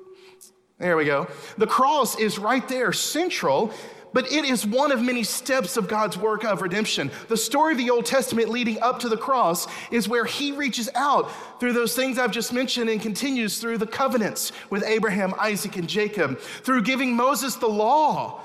There 0.78 0.96
we 0.96 1.04
go. 1.04 1.28
The 1.56 1.66
cross 1.66 2.18
is 2.18 2.38
right 2.38 2.66
there, 2.68 2.92
central 2.92 3.72
but 4.14 4.30
it 4.30 4.44
is 4.44 4.64
one 4.64 4.92
of 4.92 5.02
many 5.02 5.24
steps 5.24 5.76
of 5.76 5.88
God's 5.88 6.16
work 6.16 6.44
of 6.44 6.62
redemption. 6.62 7.10
The 7.28 7.36
story 7.36 7.72
of 7.72 7.78
the 7.78 7.90
Old 7.90 8.06
Testament 8.06 8.48
leading 8.48 8.80
up 8.80 9.00
to 9.00 9.08
the 9.08 9.16
cross 9.16 9.66
is 9.90 10.08
where 10.08 10.24
he 10.24 10.52
reaches 10.52 10.88
out 10.94 11.30
through 11.60 11.72
those 11.72 11.96
things 11.96 12.16
I've 12.16 12.30
just 12.30 12.52
mentioned 12.52 12.88
and 12.88 13.02
continues 13.02 13.58
through 13.58 13.78
the 13.78 13.86
covenants 13.86 14.52
with 14.70 14.84
Abraham, 14.84 15.34
Isaac, 15.38 15.76
and 15.76 15.88
Jacob, 15.88 16.38
through 16.38 16.82
giving 16.82 17.14
Moses 17.14 17.56
the 17.56 17.66
law. 17.66 18.40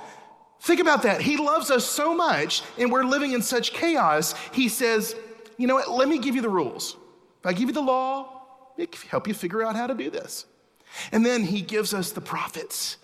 Think 0.60 0.82
about 0.82 1.04
that. 1.04 1.22
He 1.22 1.38
loves 1.38 1.70
us 1.70 1.86
so 1.86 2.16
much, 2.16 2.64
and 2.78 2.92
we're 2.92 3.06
living 3.06 3.34
in 3.34 3.42
such 3.44 3.72
chaos. 3.72 4.34
He 4.52 4.70
says, 4.70 5.16
You 5.58 5.68
know 5.68 5.76
what? 5.76 5.92
Let 5.92 6.10
me 6.10 6.18
give 6.18 6.36
you 6.36 6.42
the 6.42 6.50
rules. 6.50 6.98
If 7.40 7.46
I 7.46 7.54
give 7.54 7.70
you 7.70 7.74
the 7.74 7.82
law, 7.82 8.42
it 8.76 8.92
can 8.92 9.08
help 9.08 9.28
you 9.28 9.36
figure 9.36 9.64
out 9.64 9.76
how 9.76 9.86
to 9.86 9.94
do 9.94 10.10
this. 10.10 10.46
And 11.12 11.24
then 11.24 11.44
he 11.44 11.62
gives 11.62 11.94
us 11.94 12.12
the 12.12 12.22
prophets 12.22 12.98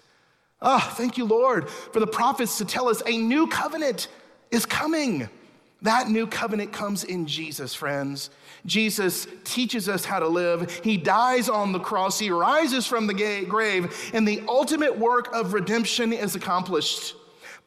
Ah, 0.61 0.89
oh, 0.89 0.95
thank 0.95 1.17
you, 1.17 1.25
Lord, 1.25 1.69
for 1.69 1.99
the 1.99 2.07
prophets 2.07 2.57
to 2.59 2.65
tell 2.65 2.87
us 2.87 3.01
a 3.05 3.17
new 3.17 3.47
covenant 3.47 4.07
is 4.51 4.65
coming. 4.65 5.29
That 5.81 6.09
new 6.09 6.25
covenant 6.25 6.71
comes 6.71 7.03
in 7.03 7.27
Jesus, 7.27 7.75
friends. 7.75 8.29
Jesus 8.65 9.27
teaches 9.43 9.87
us 9.89 10.05
how 10.05 10.19
to 10.19 10.27
live. 10.27 10.71
He 10.83 10.97
dies 10.97 11.49
on 11.49 11.73
the 11.73 11.79
cross, 11.79 12.17
he 12.17 12.31
rises 12.31 12.87
from 12.87 13.05
the 13.05 13.45
grave, 13.47 14.11
and 14.13 14.27
the 14.27 14.41
ultimate 14.47 14.97
work 14.97 15.33
of 15.33 15.53
redemption 15.53 16.13
is 16.13 16.35
accomplished. 16.35 17.15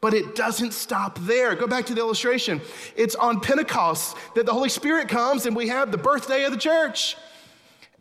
But 0.01 0.13
it 0.13 0.35
doesn't 0.35 0.73
stop 0.73 1.19
there. 1.19 1.55
Go 1.55 1.67
back 1.67 1.85
to 1.87 1.93
the 1.93 1.99
illustration. 1.99 2.61
It's 2.95 3.15
on 3.15 3.41
Pentecost 3.41 4.15
that 4.35 4.45
the 4.45 4.53
Holy 4.53 4.69
Spirit 4.69 5.09
comes 5.09 5.45
and 5.45 5.55
we 5.55 5.67
have 5.67 5.91
the 5.91 5.97
birthday 5.97 6.45
of 6.45 6.51
the 6.51 6.57
church. 6.57 7.17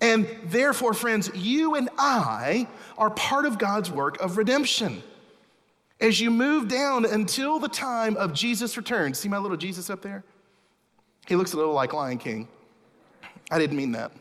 And 0.00 0.28
therefore, 0.44 0.94
friends, 0.94 1.30
you 1.34 1.74
and 1.74 1.88
I 1.98 2.68
are 2.96 3.10
part 3.10 3.46
of 3.46 3.58
God's 3.58 3.90
work 3.90 4.20
of 4.20 4.36
redemption. 4.36 5.02
As 6.00 6.20
you 6.20 6.30
move 6.30 6.68
down 6.68 7.04
until 7.04 7.58
the 7.58 7.68
time 7.68 8.16
of 8.16 8.32
Jesus' 8.32 8.76
return, 8.76 9.14
see 9.14 9.28
my 9.28 9.38
little 9.38 9.56
Jesus 9.56 9.90
up 9.90 10.00
there? 10.00 10.22
He 11.26 11.34
looks 11.34 11.52
a 11.52 11.56
little 11.56 11.74
like 11.74 11.92
Lion 11.92 12.18
King. 12.18 12.48
I 13.50 13.58
didn't 13.58 13.76
mean 13.76 13.92
that. 13.92 14.12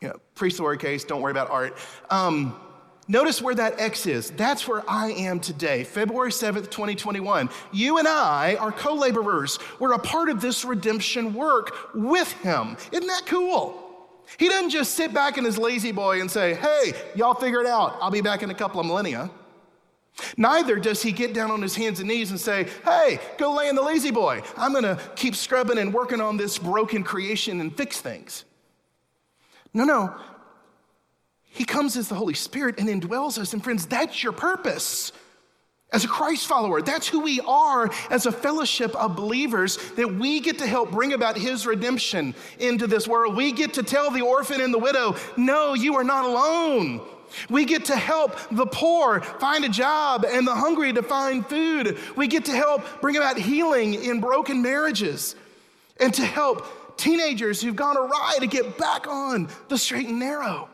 You 0.00 0.08
know, 0.08 0.16
preach 0.34 0.56
the 0.56 0.62
word 0.62 0.80
case, 0.80 1.04
don't 1.04 1.22
worry 1.22 1.30
about 1.30 1.50
art. 1.50 1.78
Um, 2.10 2.60
notice 3.08 3.40
where 3.40 3.54
that 3.54 3.80
X 3.80 4.04
is. 4.06 4.30
That's 4.32 4.68
where 4.68 4.82
I 4.88 5.12
am 5.12 5.40
today, 5.40 5.84
February 5.84 6.30
7th, 6.30 6.70
2021. 6.70 7.48
You 7.72 7.98
and 7.98 8.06
I 8.06 8.56
are 8.56 8.72
co 8.72 8.94
laborers. 8.94 9.58
We're 9.78 9.94
a 9.94 9.98
part 9.98 10.28
of 10.28 10.40
this 10.40 10.64
redemption 10.64 11.32
work 11.32 11.94
with 11.94 12.30
Him. 12.32 12.76
Isn't 12.90 13.06
that 13.06 13.22
cool? 13.26 13.81
He 14.38 14.48
doesn't 14.48 14.70
just 14.70 14.94
sit 14.94 15.12
back 15.12 15.38
in 15.38 15.44
his 15.44 15.58
La-Z-Boy 15.58 16.20
and 16.20 16.30
say, 16.30 16.54
hey, 16.54 16.94
y'all 17.14 17.34
figure 17.34 17.60
it 17.60 17.66
out. 17.66 17.98
I'll 18.00 18.10
be 18.10 18.22
back 18.22 18.42
in 18.42 18.50
a 18.50 18.54
couple 18.54 18.80
of 18.80 18.86
millennia. 18.86 19.30
Neither 20.36 20.76
does 20.76 21.02
he 21.02 21.12
get 21.12 21.32
down 21.32 21.50
on 21.50 21.62
his 21.62 21.74
hands 21.74 21.98
and 22.00 22.08
knees 22.08 22.30
and 22.30 22.40
say, 22.40 22.66
hey, 22.84 23.18
go 23.38 23.54
lay 23.54 23.68
in 23.68 23.76
the 23.76 23.82
La-Z-Boy. 23.82 24.42
I'm 24.56 24.72
going 24.72 24.84
to 24.84 24.98
keep 25.16 25.34
scrubbing 25.34 25.78
and 25.78 25.92
working 25.92 26.20
on 26.20 26.36
this 26.36 26.58
broken 26.58 27.02
creation 27.02 27.60
and 27.60 27.76
fix 27.76 28.00
things. 28.00 28.44
No, 29.74 29.84
no. 29.84 30.14
He 31.44 31.64
comes 31.64 31.96
as 31.96 32.08
the 32.08 32.14
Holy 32.14 32.34
Spirit 32.34 32.78
and 32.78 32.88
indwells 32.88 33.38
us. 33.38 33.52
And 33.52 33.62
friends, 33.62 33.86
that's 33.86 34.22
your 34.22 34.32
purpose. 34.32 35.12
As 35.92 36.04
a 36.04 36.08
Christ 36.08 36.46
follower, 36.46 36.80
that's 36.80 37.06
who 37.06 37.20
we 37.20 37.40
are 37.40 37.90
as 38.10 38.24
a 38.24 38.32
fellowship 38.32 38.94
of 38.96 39.14
believers 39.14 39.76
that 39.96 40.10
we 40.14 40.40
get 40.40 40.58
to 40.58 40.66
help 40.66 40.90
bring 40.90 41.12
about 41.12 41.36
his 41.36 41.66
redemption 41.66 42.34
into 42.58 42.86
this 42.86 43.06
world. 43.06 43.36
We 43.36 43.52
get 43.52 43.74
to 43.74 43.82
tell 43.82 44.10
the 44.10 44.22
orphan 44.22 44.62
and 44.62 44.72
the 44.72 44.78
widow, 44.78 45.16
no, 45.36 45.74
you 45.74 45.96
are 45.96 46.04
not 46.04 46.24
alone. 46.24 47.02
We 47.50 47.66
get 47.66 47.86
to 47.86 47.96
help 47.96 48.36
the 48.50 48.66
poor 48.66 49.20
find 49.20 49.64
a 49.64 49.68
job 49.68 50.24
and 50.26 50.46
the 50.46 50.54
hungry 50.54 50.92
to 50.94 51.02
find 51.02 51.46
food. 51.46 51.98
We 52.16 52.26
get 52.26 52.46
to 52.46 52.52
help 52.52 52.82
bring 53.00 53.16
about 53.16 53.36
healing 53.38 53.94
in 53.94 54.20
broken 54.20 54.62
marriages 54.62 55.36
and 56.00 56.12
to 56.14 56.24
help 56.24 56.96
teenagers 56.96 57.60
who've 57.60 57.76
gone 57.76 57.96
awry 57.96 58.36
to 58.40 58.46
get 58.46 58.78
back 58.78 59.06
on 59.06 59.48
the 59.68 59.76
straight 59.76 60.08
and 60.08 60.18
narrow. 60.18 60.68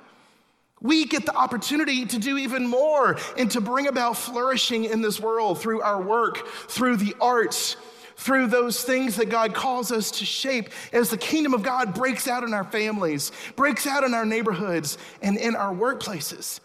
We 0.80 1.06
get 1.06 1.26
the 1.26 1.34
opportunity 1.34 2.06
to 2.06 2.18
do 2.18 2.38
even 2.38 2.66
more 2.66 3.18
and 3.36 3.50
to 3.50 3.60
bring 3.60 3.88
about 3.88 4.16
flourishing 4.16 4.84
in 4.84 5.02
this 5.02 5.18
world 5.20 5.60
through 5.60 5.80
our 5.80 6.00
work, 6.00 6.46
through 6.46 6.98
the 6.98 7.14
arts, 7.20 7.76
through 8.16 8.48
those 8.48 8.82
things 8.82 9.16
that 9.16 9.28
God 9.28 9.54
calls 9.54 9.92
us 9.92 10.10
to 10.12 10.24
shape 10.24 10.70
as 10.92 11.10
the 11.10 11.16
kingdom 11.16 11.54
of 11.54 11.62
God 11.62 11.94
breaks 11.94 12.26
out 12.28 12.42
in 12.42 12.52
our 12.52 12.64
families, 12.64 13.32
breaks 13.56 13.86
out 13.86 14.04
in 14.04 14.12
our 14.14 14.26
neighborhoods, 14.26 14.98
and 15.22 15.36
in 15.36 15.54
our 15.54 15.74
workplaces. 15.74 16.60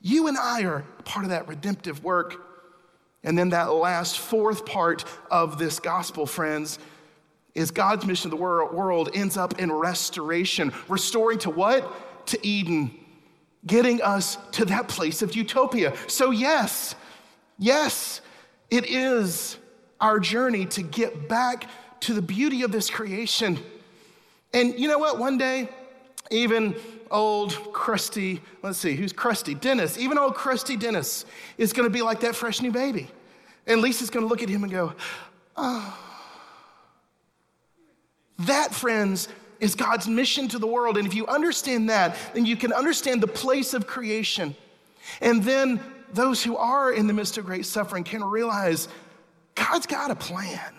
You 0.00 0.26
and 0.28 0.38
I 0.38 0.62
are 0.64 0.84
part 1.04 1.24
of 1.24 1.30
that 1.30 1.48
redemptive 1.48 2.02
work. 2.04 2.42
And 3.24 3.36
then 3.36 3.50
that 3.50 3.72
last 3.72 4.18
fourth 4.18 4.64
part 4.64 5.04
of 5.30 5.58
this 5.58 5.80
gospel, 5.80 6.26
friends, 6.26 6.78
is 7.54 7.70
God's 7.70 8.06
mission 8.06 8.30
to 8.30 8.36
the 8.36 8.42
world 8.42 9.10
ends 9.14 9.36
up 9.36 9.58
in 9.58 9.72
restoration, 9.72 10.72
restoring 10.88 11.38
to 11.40 11.50
what? 11.50 12.26
To 12.26 12.46
Eden, 12.46 12.96
getting 13.64 14.02
us 14.02 14.38
to 14.52 14.64
that 14.66 14.88
place 14.88 15.22
of 15.22 15.34
utopia. 15.34 15.94
So, 16.08 16.30
yes, 16.30 16.94
yes, 17.58 18.20
it 18.70 18.86
is 18.86 19.56
our 20.00 20.20
journey 20.20 20.66
to 20.66 20.82
get 20.82 21.28
back 21.28 21.68
to 22.00 22.12
the 22.12 22.22
beauty 22.22 22.62
of 22.62 22.72
this 22.72 22.90
creation. 22.90 23.58
And 24.52 24.78
you 24.78 24.88
know 24.88 24.98
what? 24.98 25.18
One 25.18 25.38
day, 25.38 25.68
even 26.30 26.74
old 27.10 27.72
crusty, 27.72 28.40
let's 28.62 28.78
see, 28.78 28.94
who's 28.94 29.12
crusty? 29.12 29.54
Dennis. 29.54 29.98
Even 29.98 30.18
old 30.18 30.34
crusty 30.34 30.76
Dennis 30.76 31.24
is 31.58 31.72
going 31.72 31.86
to 31.88 31.92
be 31.92 32.02
like 32.02 32.20
that 32.20 32.34
fresh 32.34 32.60
new 32.60 32.72
baby. 32.72 33.08
And 33.66 33.80
Lisa's 33.80 34.10
going 34.10 34.24
to 34.24 34.28
look 34.28 34.42
at 34.42 34.48
him 34.48 34.62
and 34.62 34.72
go, 34.72 34.92
oh. 35.56 36.02
That, 38.40 38.74
friends, 38.74 39.28
is 39.60 39.74
God's 39.74 40.08
mission 40.08 40.48
to 40.48 40.58
the 40.58 40.66
world. 40.66 40.96
And 40.96 41.06
if 41.06 41.14
you 41.14 41.26
understand 41.26 41.90
that, 41.90 42.16
then 42.34 42.44
you 42.46 42.56
can 42.56 42.72
understand 42.72 43.22
the 43.22 43.28
place 43.28 43.74
of 43.74 43.86
creation. 43.86 44.54
And 45.20 45.42
then 45.42 45.80
those 46.12 46.42
who 46.42 46.56
are 46.56 46.92
in 46.92 47.06
the 47.06 47.12
midst 47.12 47.38
of 47.38 47.46
great 47.46 47.66
suffering 47.66 48.04
can 48.04 48.22
realize 48.22 48.88
God's 49.54 49.86
got 49.86 50.10
a 50.10 50.16
plan. 50.16 50.74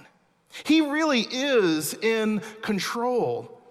He 0.65 0.81
really 0.81 1.21
is 1.21 1.93
in 1.93 2.41
control. 2.61 3.61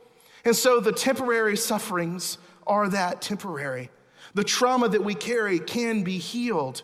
And 0.45 0.55
so 0.55 0.81
the 0.81 0.93
temporary 0.93 1.57
sufferings 1.57 2.39
are 2.67 2.89
that 2.89 3.23
temporary. 3.23 3.91
The 4.35 4.45
trauma 4.45 4.89
that 4.89 5.03
we 5.03 5.15
carry 5.15 5.59
can 5.59 6.03
be 6.03 6.19
healed. 6.19 6.83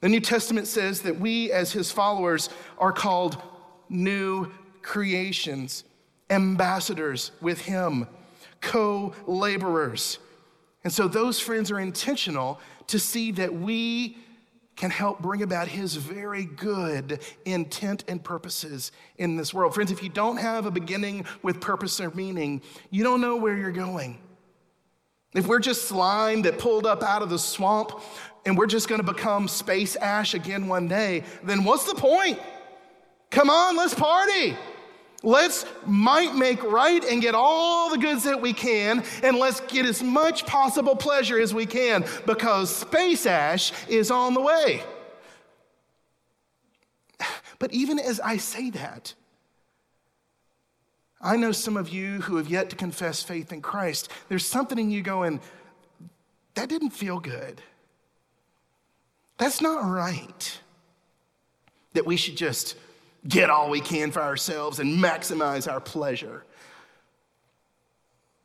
The 0.00 0.08
New 0.08 0.20
Testament 0.20 0.66
says 0.66 1.02
that 1.02 1.18
we, 1.18 1.50
as 1.52 1.72
his 1.72 1.90
followers, 1.90 2.48
are 2.78 2.92
called 2.92 3.40
new 3.88 4.50
creations, 4.82 5.84
ambassadors 6.30 7.32
with 7.40 7.60
him, 7.60 8.06
co 8.60 9.12
laborers. 9.26 10.18
And 10.84 10.92
so 10.92 11.08
those 11.08 11.40
friends 11.40 11.70
are 11.70 11.80
intentional 11.80 12.60
to 12.86 12.98
see 12.98 13.32
that 13.32 13.52
we 13.52 14.16
can 14.76 14.90
help 14.90 15.20
bring 15.20 15.42
about 15.42 15.68
his 15.68 15.94
very 15.96 16.46
good 16.46 17.20
intent 17.44 18.02
and 18.08 18.24
purposes 18.24 18.92
in 19.18 19.36
this 19.36 19.52
world. 19.52 19.74
Friends, 19.74 19.90
if 19.90 20.02
you 20.02 20.08
don't 20.08 20.38
have 20.38 20.64
a 20.64 20.70
beginning 20.70 21.26
with 21.42 21.60
purpose 21.60 22.00
or 22.00 22.10
meaning, 22.12 22.62
you 22.90 23.04
don't 23.04 23.20
know 23.20 23.36
where 23.36 23.54
you're 23.56 23.72
going. 23.72 24.18
If 25.34 25.46
we're 25.46 25.60
just 25.60 25.82
slime 25.86 26.42
that 26.42 26.58
pulled 26.58 26.86
up 26.86 27.02
out 27.02 27.22
of 27.22 27.28
the 27.28 27.38
swamp 27.38 27.92
and 28.46 28.56
we're 28.56 28.66
just 28.66 28.88
to 29.04 29.12
become 29.12 29.48
space 29.48 29.96
ash 29.96 30.32
again 30.32 30.66
one 30.66 30.88
day, 30.88 31.24
then 31.44 31.62
what's 31.62 31.84
the 31.84 31.94
point? 31.94 32.38
Come 33.30 33.50
on, 33.50 33.76
let's 33.76 33.94
party. 33.94 34.56
Let's 35.22 35.66
might 35.86 36.34
make 36.34 36.62
right 36.62 37.04
and 37.04 37.20
get 37.20 37.34
all 37.34 37.90
the 37.90 37.98
goods 37.98 38.24
that 38.24 38.40
we 38.40 38.52
can, 38.52 39.04
and 39.22 39.36
let's 39.36 39.60
get 39.60 39.84
as 39.84 40.02
much 40.02 40.46
possible 40.46 40.96
pleasure 40.96 41.38
as 41.38 41.52
we 41.52 41.66
can 41.66 42.04
because 42.26 42.74
space 42.74 43.26
ash 43.26 43.72
is 43.88 44.10
on 44.10 44.34
the 44.34 44.40
way. 44.40 44.82
But 47.58 47.72
even 47.74 47.98
as 47.98 48.18
I 48.20 48.38
say 48.38 48.70
that, 48.70 49.12
I 51.20 51.36
know 51.36 51.52
some 51.52 51.76
of 51.76 51.90
you 51.90 52.22
who 52.22 52.36
have 52.36 52.48
yet 52.48 52.70
to 52.70 52.76
confess 52.76 53.22
faith 53.22 53.52
in 53.52 53.60
Christ. 53.60 54.08
There's 54.30 54.46
something 54.46 54.78
in 54.78 54.90
you 54.90 55.02
going, 55.02 55.40
that 56.54 56.70
didn't 56.70 56.90
feel 56.90 57.20
good. 57.20 57.60
That's 59.36 59.60
not 59.60 59.84
right. 59.84 60.60
That 61.92 62.06
we 62.06 62.16
should 62.16 62.36
just 62.36 62.74
get 63.26 63.50
all 63.50 63.70
we 63.70 63.80
can 63.80 64.10
for 64.10 64.22
ourselves 64.22 64.78
and 64.78 65.02
maximize 65.02 65.70
our 65.70 65.80
pleasure. 65.80 66.44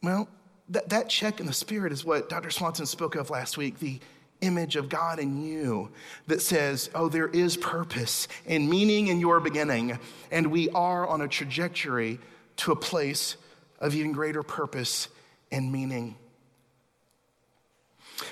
Well, 0.03 0.27
that, 0.69 0.89
that 0.89 1.09
check 1.09 1.39
in 1.39 1.45
the 1.45 1.53
spirit 1.53 1.91
is 1.91 2.03
what 2.03 2.29
Dr. 2.29 2.49
Swanson 2.49 2.85
spoke 2.85 3.15
of 3.15 3.29
last 3.29 3.57
week 3.57 3.79
the 3.79 3.99
image 4.41 4.75
of 4.75 4.89
God 4.89 5.17
in 5.19 5.43
you 5.43 5.89
that 6.27 6.41
says, 6.41 6.89
oh, 6.93 7.07
there 7.07 7.27
is 7.27 7.55
purpose 7.57 8.27
and 8.45 8.69
meaning 8.69 9.07
in 9.07 9.19
your 9.19 9.39
beginning, 9.39 9.97
and 10.29 10.47
we 10.47 10.69
are 10.71 11.07
on 11.07 11.21
a 11.21 11.27
trajectory 11.27 12.19
to 12.57 12.71
a 12.71 12.75
place 12.75 13.37
of 13.79 13.95
even 13.95 14.11
greater 14.11 14.43
purpose 14.43 15.07
and 15.51 15.71
meaning. 15.71 16.15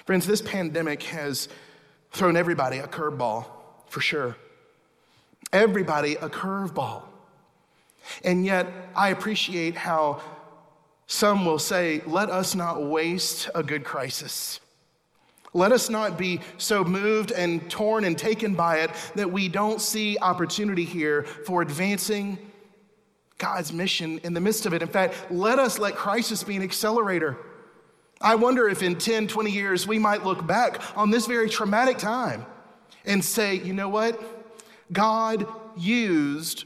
Friends, 0.06 0.28
this 0.28 0.42
pandemic 0.42 1.04
has 1.04 1.48
thrown 2.12 2.36
everybody 2.38 2.78
a 2.78 2.88
curveball, 2.88 3.46
for 3.88 4.02
sure 4.02 4.36
everybody 5.54 6.16
a 6.16 6.28
curveball. 6.28 7.04
And 8.24 8.46
yet, 8.46 8.68
I 8.96 9.10
appreciate 9.10 9.76
how 9.76 10.22
some 11.08 11.46
will 11.46 11.60
say, 11.60 12.02
let 12.06 12.30
us 12.30 12.56
not 12.56 12.84
waste 12.84 13.50
a 13.56 13.64
good 13.64 13.84
crisis. 13.84 14.60
Let 15.54 15.72
us 15.72 15.90
not 15.90 16.18
be 16.18 16.42
so 16.58 16.84
moved 16.84 17.32
and 17.32 17.70
torn 17.70 18.04
and 18.04 18.18
taken 18.18 18.56
by 18.56 18.80
it 18.80 18.92
that 19.16 19.32
we 19.32 19.48
don't 19.48 19.80
see 19.80 20.18
opportunity 20.18 20.84
here 20.84 21.24
for 21.24 21.62
advancing 21.62 22.40
God's 23.38 23.72
mission 23.72 24.20
in 24.24 24.34
the 24.34 24.42
midst 24.42 24.66
of 24.66 24.74
it. 24.74 24.82
In 24.82 24.88
fact, 24.88 25.16
let 25.30 25.60
us 25.60 25.78
let 25.78 25.96
crisis 25.96 26.44
be 26.44 26.56
an 26.56 26.64
accelerator. 26.64 27.38
I 28.20 28.36
wonder 28.36 28.68
if 28.68 28.82
in 28.82 28.96
10, 28.96 29.28
20 29.28 29.52
years 29.52 29.86
we 29.86 30.00
might 30.00 30.24
look 30.24 30.48
back 30.48 30.82
on 30.98 31.12
this 31.12 31.28
very 31.28 31.50
traumatic 31.50 31.98
time 31.98 32.46
and 33.06 33.24
say, 33.24 33.56
you 33.56 33.74
know 33.74 33.90
what? 33.90 34.43
God 34.94 35.46
used 35.76 36.66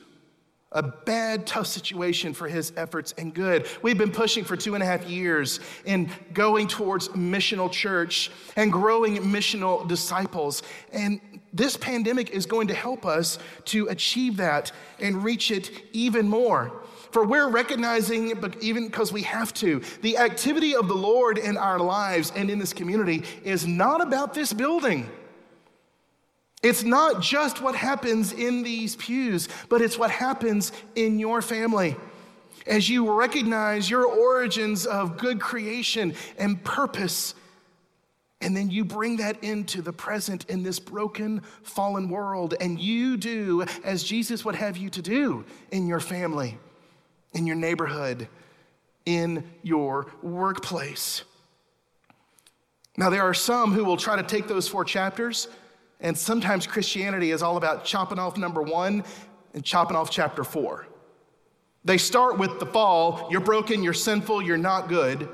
a 0.73 0.83
bad, 0.83 1.47
tough 1.47 1.65
situation 1.65 2.33
for 2.33 2.47
his 2.47 2.73
efforts 2.75 3.13
and 3.17 3.33
good. 3.33 3.67
We've 3.81 3.97
been 3.97 4.11
pushing 4.11 4.43
for 4.43 4.57
two 4.57 4.75
and 4.75 4.83
a 4.83 4.85
half 4.85 5.09
years 5.09 5.61
in 5.85 6.09
going 6.33 6.67
towards 6.67 7.07
missional 7.09 7.71
church 7.71 8.29
and 8.57 8.71
growing 8.71 9.17
missional 9.17 9.87
disciples. 9.87 10.63
And 10.91 11.21
this 11.53 11.77
pandemic 11.77 12.31
is 12.31 12.45
going 12.45 12.67
to 12.67 12.73
help 12.73 13.05
us 13.05 13.39
to 13.65 13.87
achieve 13.87 14.37
that 14.37 14.73
and 14.99 15.23
reach 15.23 15.51
it 15.51 15.71
even 15.93 16.27
more. 16.27 16.83
For 17.11 17.25
we're 17.25 17.49
recognizing, 17.49 18.35
but 18.39 18.61
even 18.61 18.87
because 18.87 19.13
we 19.13 19.23
have 19.23 19.53
to, 19.55 19.81
the 20.01 20.17
activity 20.17 20.75
of 20.75 20.89
the 20.89 20.93
Lord 20.93 21.37
in 21.37 21.55
our 21.55 21.79
lives 21.79 22.33
and 22.35 22.49
in 22.51 22.59
this 22.59 22.73
community 22.73 23.23
is 23.43 23.65
not 23.65 24.01
about 24.01 24.33
this 24.33 24.51
building. 24.51 25.09
It's 26.63 26.83
not 26.83 27.21
just 27.21 27.61
what 27.61 27.75
happens 27.75 28.33
in 28.33 28.63
these 28.63 28.95
pews, 28.95 29.47
but 29.69 29.81
it's 29.81 29.97
what 29.97 30.09
happens 30.09 30.71
in 30.95 31.19
your 31.19 31.41
family. 31.41 31.95
As 32.65 32.89
you 32.89 33.17
recognize 33.17 33.89
your 33.89 34.05
origins 34.05 34.85
of 34.85 35.17
good 35.17 35.39
creation 35.39 36.15
and 36.37 36.61
purpose, 36.63 37.35
and 38.41 38.55
then 38.55 38.69
you 38.69 38.83
bring 38.83 39.17
that 39.17 39.43
into 39.43 39.81
the 39.81 39.93
present 39.93 40.45
in 40.49 40.63
this 40.63 40.79
broken, 40.79 41.41
fallen 41.63 42.09
world, 42.09 42.55
and 42.59 42.79
you 42.79 43.17
do 43.17 43.63
as 43.83 44.03
Jesus 44.03 44.43
would 44.43 44.55
have 44.55 44.77
you 44.77 44.89
to 44.91 45.01
do 45.01 45.45
in 45.71 45.87
your 45.87 45.99
family, 45.99 46.57
in 47.33 47.47
your 47.47 47.55
neighborhood, 47.55 48.27
in 49.05 49.43
your 49.63 50.07
workplace. 50.21 51.23
Now, 52.97 53.09
there 53.09 53.23
are 53.23 53.33
some 53.33 53.73
who 53.73 53.83
will 53.85 53.97
try 53.97 54.15
to 54.15 54.23
take 54.23 54.47
those 54.47 54.67
four 54.67 54.83
chapters 54.83 55.47
and 55.99 56.17
sometimes 56.17 56.67
Christianity 56.67 57.31
is 57.31 57.41
all 57.41 57.57
about 57.57 57.85
chopping 57.85 58.19
off 58.19 58.37
number 58.37 58.61
one 58.61 59.03
and 59.53 59.63
chopping 59.63 59.97
off 59.97 60.11
chapter 60.11 60.43
four. 60.43 60.87
They 61.83 61.97
start 61.97 62.37
with 62.37 62.59
the 62.59 62.65
fall 62.65 63.27
you're 63.31 63.41
broken, 63.41 63.83
you're 63.83 63.93
sinful, 63.93 64.41
you're 64.41 64.57
not 64.57 64.89
good. 64.89 65.29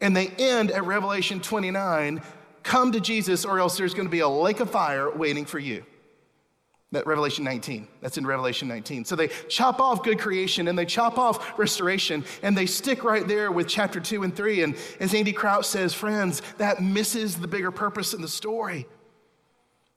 And 0.00 0.16
they 0.16 0.28
end 0.28 0.70
at 0.70 0.84
Revelation 0.84 1.40
29 1.40 2.22
come 2.62 2.92
to 2.92 3.00
Jesus, 3.00 3.44
or 3.44 3.58
else 3.58 3.76
there's 3.76 3.94
going 3.94 4.06
to 4.06 4.10
be 4.10 4.20
a 4.20 4.28
lake 4.28 4.60
of 4.60 4.70
fire 4.70 5.10
waiting 5.10 5.44
for 5.44 5.58
you. 5.58 5.84
That 6.92 7.06
Revelation 7.06 7.42
19. 7.44 7.88
That's 8.00 8.18
in 8.18 8.26
Revelation 8.26 8.68
19. 8.68 9.06
So 9.06 9.16
they 9.16 9.28
chop 9.48 9.80
off 9.80 10.02
good 10.02 10.18
creation 10.18 10.68
and 10.68 10.78
they 10.78 10.84
chop 10.84 11.18
off 11.18 11.58
restoration 11.58 12.22
and 12.42 12.56
they 12.56 12.66
stick 12.66 13.02
right 13.02 13.26
there 13.26 13.50
with 13.50 13.66
chapter 13.66 13.98
2 13.98 14.22
and 14.24 14.36
3. 14.36 14.62
And 14.62 14.76
as 15.00 15.14
Andy 15.14 15.32
Crouch 15.32 15.64
says, 15.64 15.94
friends, 15.94 16.42
that 16.58 16.82
misses 16.82 17.36
the 17.36 17.48
bigger 17.48 17.70
purpose 17.70 18.12
in 18.12 18.20
the 18.20 18.28
story. 18.28 18.86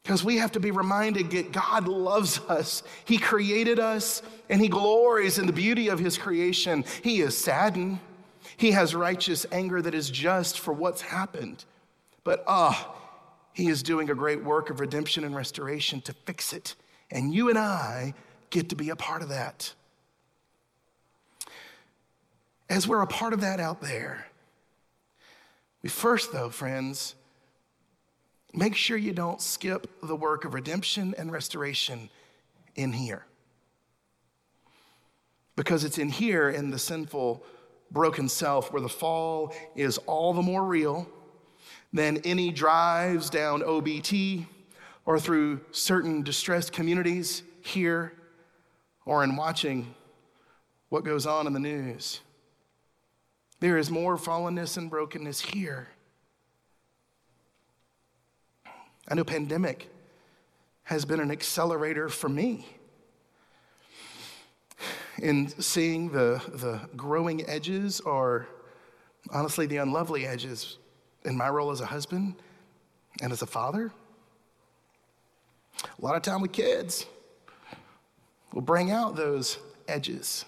Because 0.05 0.23
we 0.23 0.37
have 0.37 0.51
to 0.51 0.59
be 0.59 0.69
reminded 0.69 1.31
that 1.31 1.51
God 1.51 1.87
loves 1.87 2.39
us. 2.41 2.83
He 3.05 3.17
created 3.17 3.79
us 3.79 4.21
and 4.51 4.61
He 4.61 4.67
glories 4.67 5.39
in 5.39 5.47
the 5.47 5.51
beauty 5.51 5.87
of 5.87 5.97
His 5.97 6.15
creation. 6.15 6.85
He 7.01 7.21
is 7.21 7.35
saddened. 7.35 7.97
He 8.55 8.69
has 8.73 8.93
righteous 8.93 9.47
anger 9.51 9.81
that 9.81 9.95
is 9.95 10.11
just 10.11 10.59
for 10.59 10.75
what's 10.75 11.01
happened. 11.01 11.65
But 12.23 12.43
ah, 12.45 12.95
He 13.51 13.67
is 13.67 13.81
doing 13.81 14.11
a 14.11 14.13
great 14.13 14.43
work 14.43 14.69
of 14.69 14.79
redemption 14.79 15.23
and 15.23 15.35
restoration 15.35 16.01
to 16.01 16.13
fix 16.13 16.53
it. 16.53 16.75
And 17.09 17.33
you 17.33 17.49
and 17.49 17.57
I 17.57 18.13
get 18.51 18.69
to 18.69 18.75
be 18.75 18.91
a 18.91 18.95
part 18.95 19.23
of 19.23 19.29
that. 19.29 19.73
As 22.69 22.87
we're 22.87 23.01
a 23.01 23.07
part 23.07 23.33
of 23.33 23.41
that 23.41 23.59
out 23.59 23.81
there, 23.81 24.27
we 25.81 25.89
first, 25.89 26.31
though, 26.31 26.51
friends, 26.51 27.15
make 28.55 28.75
sure 28.75 28.97
you 28.97 29.13
don't 29.13 29.41
skip 29.41 29.87
the 30.01 30.15
work 30.15 30.45
of 30.45 30.53
redemption 30.53 31.13
and 31.17 31.31
restoration 31.31 32.09
in 32.75 32.93
here. 32.93 33.25
Because 35.55 35.83
it's 35.83 35.97
in 35.97 36.09
here, 36.09 36.49
in 36.49 36.71
the 36.71 36.79
sinful, 36.79 37.43
broken 37.91 38.27
self, 38.27 38.73
where 38.73 38.81
the 38.81 38.89
fall 38.89 39.53
is 39.75 39.97
all 39.99 40.33
the 40.33 40.41
more 40.41 40.63
real 40.63 41.07
than 41.93 42.17
any 42.25 42.51
drives 42.51 43.29
down 43.29 43.61
OBT 43.61 44.45
or 45.05 45.19
through 45.19 45.61
certain 45.71 46.23
distressed 46.23 46.73
communities 46.73 47.43
here 47.61 48.13
or 49.05 49.23
in 49.23 49.35
watching 49.35 49.93
what 50.89 51.03
goes 51.03 51.25
on 51.25 51.47
in 51.47 51.53
the 51.53 51.59
news. 51.59 52.19
There 53.59 53.77
is 53.77 53.89
more 53.89 54.17
fallenness 54.17 54.77
and 54.77 54.89
brokenness 54.89 55.39
here. 55.39 55.87
I 59.07 59.13
know 59.13 59.23
pandemic 59.23 59.89
has 60.83 61.05
been 61.05 61.19
an 61.19 61.31
accelerator 61.31 62.09
for 62.09 62.27
me 62.27 62.67
in 65.19 65.47
seeing 65.61 66.09
the, 66.09 66.41
the 66.53 66.81
growing 66.95 67.47
edges 67.47 67.99
or 68.01 68.47
honestly 69.31 69.65
the 69.67 69.77
unlovely 69.77 70.25
edges 70.25 70.77
in 71.23 71.37
my 71.37 71.49
role 71.49 71.71
as 71.71 71.81
a 71.81 71.85
husband 71.85 72.35
and 73.21 73.31
as 73.31 73.41
a 73.41 73.45
father. 73.45 73.91
A 75.83 76.05
lot 76.05 76.15
of 76.15 76.21
time 76.21 76.41
with 76.41 76.51
kids 76.51 77.05
will 78.53 78.61
bring 78.61 78.91
out 78.91 79.15
those 79.15 79.59
edges. 79.87 80.45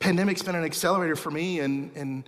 Pandemic's 0.00 0.42
been 0.42 0.54
an 0.54 0.64
accelerator 0.64 1.16
for 1.16 1.30
me 1.30 1.60
in, 1.60 1.90
in 1.94 2.24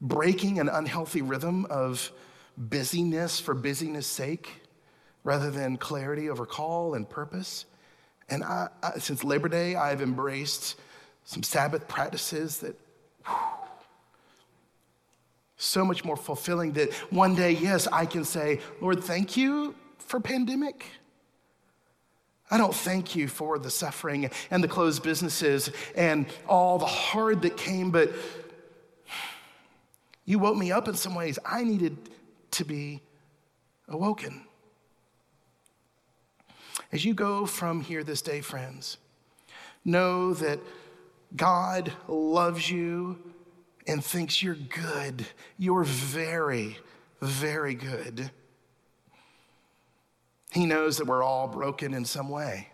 breaking 0.00 0.58
an 0.58 0.68
unhealthy 0.68 1.22
rhythm 1.22 1.66
of 1.66 2.10
busyness 2.56 3.38
for 3.40 3.54
busyness' 3.54 4.06
sake 4.06 4.62
rather 5.24 5.50
than 5.50 5.76
clarity 5.76 6.30
over 6.30 6.46
call 6.46 6.94
and 6.94 7.08
purpose. 7.08 7.66
And 8.28 8.42
I, 8.44 8.68
I, 8.82 8.98
since 8.98 9.24
Labor 9.24 9.48
Day, 9.48 9.76
I've 9.76 10.00
embraced 10.00 10.76
some 11.24 11.42
Sabbath 11.42 11.88
practices 11.88 12.58
that 12.58 12.78
so 15.56 15.84
much 15.84 16.04
more 16.04 16.16
fulfilling 16.16 16.72
that 16.72 16.92
one 17.10 17.34
day, 17.34 17.52
yes, 17.52 17.88
I 17.90 18.06
can 18.06 18.24
say, 18.24 18.60
Lord, 18.80 19.02
thank 19.02 19.36
you 19.36 19.74
for 19.98 20.20
pandemic. 20.20 20.84
I 22.50 22.58
don't 22.58 22.74
thank 22.74 23.16
you 23.16 23.26
for 23.26 23.58
the 23.58 23.70
suffering 23.70 24.30
and 24.50 24.62
the 24.62 24.68
closed 24.68 25.02
businesses 25.02 25.70
and 25.96 26.26
all 26.46 26.78
the 26.78 26.86
hard 26.86 27.42
that 27.42 27.56
came, 27.56 27.90
but 27.90 28.12
you 30.24 30.38
woke 30.38 30.56
me 30.56 30.70
up 30.70 30.86
in 30.86 30.94
some 30.94 31.14
ways. 31.14 31.38
I 31.44 31.64
needed 31.64 31.96
to 32.56 32.64
be 32.64 33.02
awoken. 33.88 34.44
As 36.92 37.04
you 37.04 37.14
go 37.14 37.46
from 37.46 37.80
here 37.80 38.02
this 38.02 38.22
day, 38.22 38.40
friends, 38.40 38.98
know 39.84 40.34
that 40.34 40.60
God 41.34 41.92
loves 42.08 42.70
you 42.70 43.18
and 43.86 44.04
thinks 44.04 44.42
you're 44.42 44.54
good. 44.54 45.26
You're 45.58 45.84
very, 45.84 46.78
very 47.20 47.74
good. 47.74 48.30
He 50.52 50.64
knows 50.64 50.98
that 50.98 51.06
we're 51.06 51.22
all 51.22 51.48
broken 51.48 51.92
in 51.92 52.04
some 52.04 52.28
way. 52.28 52.68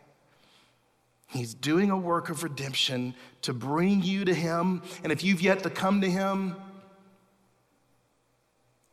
He's 1.27 1.55
doing 1.55 1.91
a 1.91 1.97
work 1.97 2.29
of 2.29 2.45
redemption 2.45 3.15
to 3.43 3.53
bring 3.53 4.03
you 4.03 4.25
to 4.27 4.35
Him. 4.35 4.83
And 5.03 5.11
if 5.11 5.25
you've 5.25 5.41
yet 5.41 5.63
to 5.63 5.71
come 5.71 6.03
to 6.03 6.11
Him, 6.11 6.55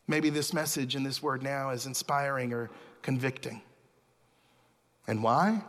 maybe 0.10 0.30
this 0.32 0.54
message 0.54 0.96
and 0.96 1.06
this 1.06 1.22
word 1.22 1.44
now 1.44 1.70
is 1.70 1.86
inspiring 1.86 2.52
or 2.52 2.70
convicting. 3.04 3.62
And 5.08 5.24
why? 5.24 5.64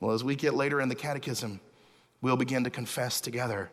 Well, 0.00 0.12
as 0.12 0.22
we 0.22 0.36
get 0.36 0.54
later 0.54 0.80
in 0.80 0.88
the 0.88 0.94
catechism, 0.94 1.60
we'll 2.22 2.36
begin 2.36 2.64
to 2.64 2.70
confess 2.70 3.20
together 3.20 3.70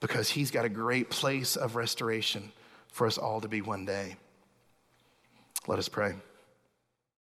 because 0.00 0.28
He's 0.28 0.50
got 0.50 0.64
a 0.64 0.68
great 0.68 1.08
place 1.08 1.56
of 1.56 1.76
restoration 1.76 2.52
for 2.92 3.06
us 3.06 3.16
all 3.16 3.40
to 3.40 3.48
be 3.48 3.62
one 3.62 3.84
day. 3.84 4.16
Let 5.68 5.78
us 5.78 5.88
pray. 5.88 6.14